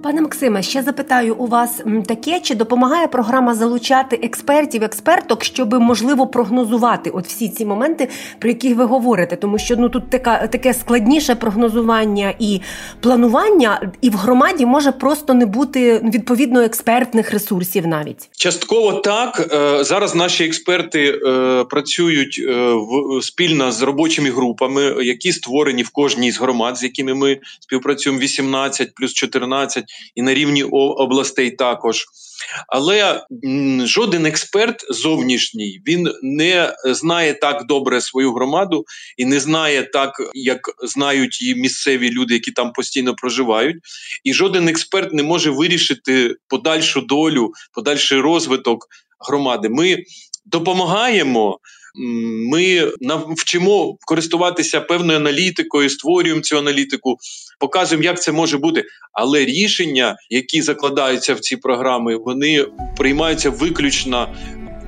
Пане 0.06 0.20
Максиме, 0.20 0.62
ще 0.62 0.82
запитаю 0.82 1.34
у 1.34 1.46
вас 1.46 1.82
таке, 2.06 2.40
чи 2.40 2.54
допомагає 2.54 3.06
програма 3.06 3.54
залучати 3.54 4.20
експертів, 4.22 4.84
експерток, 4.84 5.44
щоб 5.44 5.74
можливо 5.74 6.26
прогнозувати 6.26 7.10
от 7.10 7.26
всі 7.26 7.48
ці 7.48 7.64
моменти, 7.64 8.08
про 8.38 8.48
які 8.48 8.74
ви 8.74 8.84
говорите, 8.84 9.36
тому 9.36 9.58
що 9.58 9.76
ну 9.76 9.88
тут 9.88 10.10
така 10.10 10.46
таке 10.46 10.74
складніше 10.74 11.34
прогнозування 11.34 12.34
і 12.38 12.60
планування, 13.00 13.92
і 14.00 14.10
в 14.10 14.14
громаді 14.14 14.66
може 14.66 14.92
просто 14.92 15.34
не 15.34 15.46
бути 15.46 15.98
відповідно 15.98 16.60
експертних 16.60 17.30
ресурсів. 17.30 17.86
Навіть. 17.86 18.28
Частково 18.36 18.92
так. 18.92 19.48
Е, 19.52 19.84
зараз 19.84 20.14
наші 20.14 20.44
експерти 20.44 21.20
е, 21.26 21.64
працюють 21.64 22.44
е, 22.48 22.52
в 22.72 23.22
спільно 23.22 23.72
з 23.72 23.82
робочими 23.82 24.30
групами, 24.30 24.82
які 24.82 25.32
створені 25.32 25.82
в 25.82 25.90
кожній 25.90 26.32
з 26.32 26.40
громад, 26.40 26.76
з 26.76 26.82
якими 26.82 27.14
ми 27.14 27.38
співпрацюємо 27.60 28.20
18 28.20 28.94
плюс 28.94 29.12
14 29.12 29.95
і 30.14 30.22
на 30.22 30.34
рівні 30.34 30.62
областей 30.72 31.50
також. 31.50 32.04
Але 32.68 33.26
жоден 33.84 34.26
експерт 34.26 34.86
зовнішній 34.90 35.80
він 35.86 36.12
не 36.22 36.76
знає 36.84 37.34
так 37.34 37.66
добре 37.66 38.00
свою 38.00 38.32
громаду 38.32 38.84
і 39.16 39.24
не 39.24 39.40
знає 39.40 39.82
так, 39.82 40.12
як 40.34 40.60
знають 40.82 41.42
її 41.42 41.54
місцеві 41.54 42.10
люди, 42.10 42.34
які 42.34 42.50
там 42.50 42.72
постійно 42.72 43.14
проживають. 43.14 43.76
І 44.24 44.34
жоден 44.34 44.68
експерт 44.68 45.12
не 45.12 45.22
може 45.22 45.50
вирішити 45.50 46.34
подальшу 46.48 47.00
долю, 47.00 47.52
подальший 47.72 48.20
розвиток 48.20 48.86
громади. 49.28 49.68
Ми 49.68 49.98
допомагаємо. 50.46 51.58
Ми 52.52 52.92
навчимо 53.00 53.96
користуватися 54.06 54.80
певною 54.80 55.18
аналітикою, 55.18 55.90
створюємо 55.90 56.40
цю 56.40 56.58
аналітику, 56.58 57.16
показуємо, 57.58 58.04
як 58.04 58.22
це 58.22 58.32
може 58.32 58.58
бути. 58.58 58.84
Але 59.12 59.44
рішення, 59.44 60.16
які 60.30 60.62
закладаються 60.62 61.34
в 61.34 61.40
ці 61.40 61.56
програми, 61.56 62.16
вони 62.16 62.66
приймаються 62.96 63.50
виключно 63.50 64.34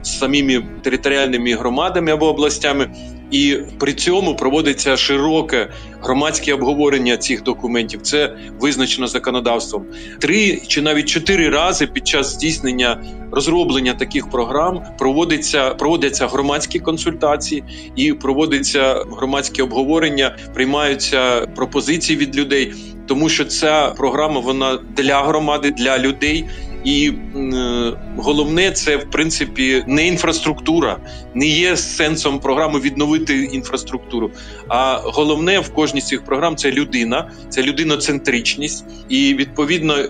самими 0.03 0.67
територіальними 0.83 1.55
громадами 1.55 2.13
або 2.13 2.29
областями. 2.29 2.91
І 3.31 3.59
при 3.79 3.93
цьому 3.93 4.37
проводиться 4.37 4.97
широке 4.97 5.69
громадське 6.03 6.55
обговорення 6.55 7.17
цих 7.17 7.43
документів. 7.43 8.03
Це 8.03 8.37
визначено 8.61 9.07
законодавством. 9.07 9.87
Три 10.19 10.61
чи 10.67 10.83
навіть 10.83 11.09
чотири 11.09 11.49
рази 11.49 11.87
під 11.87 12.09
час 12.09 12.35
здійснення 12.35 13.03
розроблення 13.31 13.95
таких 13.95 14.31
програм 14.31 14.83
проводиться 14.99 15.75
проводяться 15.75 16.27
громадські 16.27 16.79
консультації 16.79 17.65
і 17.97 18.13
проводиться 18.13 19.05
громадське 19.17 19.63
обговорення, 19.63 20.37
приймаються 20.55 21.41
пропозиції 21.41 22.19
від 22.19 22.37
людей, 22.37 22.75
тому 23.07 23.29
що 23.29 23.45
ця 23.45 23.95
програма 23.97 24.41
вона 24.41 24.79
для 24.97 25.23
громади, 25.23 25.71
для 25.71 25.99
людей. 25.99 26.47
І 26.85 27.13
е, 27.37 27.93
головне, 28.17 28.73
це 28.73 28.97
в 28.97 29.11
принципі 29.11 29.85
не 29.87 30.07
інфраструктура, 30.07 30.97
не 31.35 31.47
є 31.47 31.77
сенсом 31.77 32.39
програми 32.39 32.81
відновити 32.81 33.45
інфраструктуру. 33.45 34.31
А 34.69 35.01
головне 35.05 35.61
в 35.61 35.75
кожній 35.75 36.01
з 36.01 36.07
цих 36.07 36.25
програм 36.25 36.57
це 36.57 36.71
людина, 36.71 37.31
це 37.49 37.63
людиноцентричність 37.63 38.85
і 39.09 39.35
відповідно 39.35 39.95
е, 39.95 40.09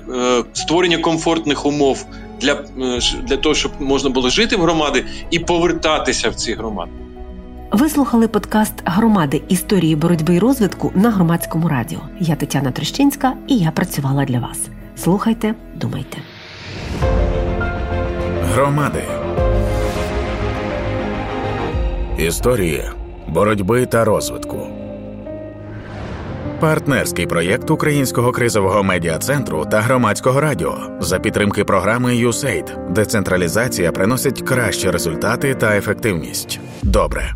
створення 0.53 0.99
комфортних 0.99 1.67
умов 1.67 2.07
для, 2.41 2.53
е, 2.53 3.01
для 3.23 3.37
того, 3.37 3.55
щоб 3.55 3.73
можна 3.81 4.11
було 4.11 4.31
жити 4.31 4.57
в 4.57 4.61
громади 4.61 5.05
і 5.31 5.39
повертатися 5.39 6.31
в 6.31 6.35
ці 6.35 6.53
громади. 6.53 6.91
Ви 7.73 7.89
слухали 7.89 8.29
подкаст 8.29 8.75
Громади 8.85 9.43
історії 9.49 9.97
боротьби 9.97 10.35
і 10.35 10.39
розвитку 10.39 10.93
на 10.95 11.11
громадському 11.11 11.69
радіо. 11.69 12.01
Я 12.21 12.37
Тетяна 12.37 12.71
Трещинська 12.71 13.35
і 13.47 13.57
я 13.59 13.71
працювала 13.71 14.25
для 14.25 14.39
вас. 14.39 14.61
Слухайте, 14.97 15.55
думайте. 15.75 16.19
Громади 18.55 19.03
історії 22.19 22.85
боротьби 23.29 23.87
та 23.87 24.05
розвитку. 24.05 24.67
Партнерський 26.61 27.27
проєкт 27.27 27.71
Українського 27.71 28.33
кризового 28.33 28.83
медіа 28.83 29.19
центру 29.19 29.67
та 29.71 29.81
громадського 29.81 30.41
радіо 30.41 30.79
за 31.01 31.19
підтримки 31.19 31.65
програми 31.65 32.13
USAID. 32.13 32.93
Децентралізація 32.93 33.93
приносить 33.93 34.43
кращі 34.43 34.91
результати 34.91 35.55
та 35.55 35.77
ефективність. 35.77 36.61
Добре. 36.83 37.35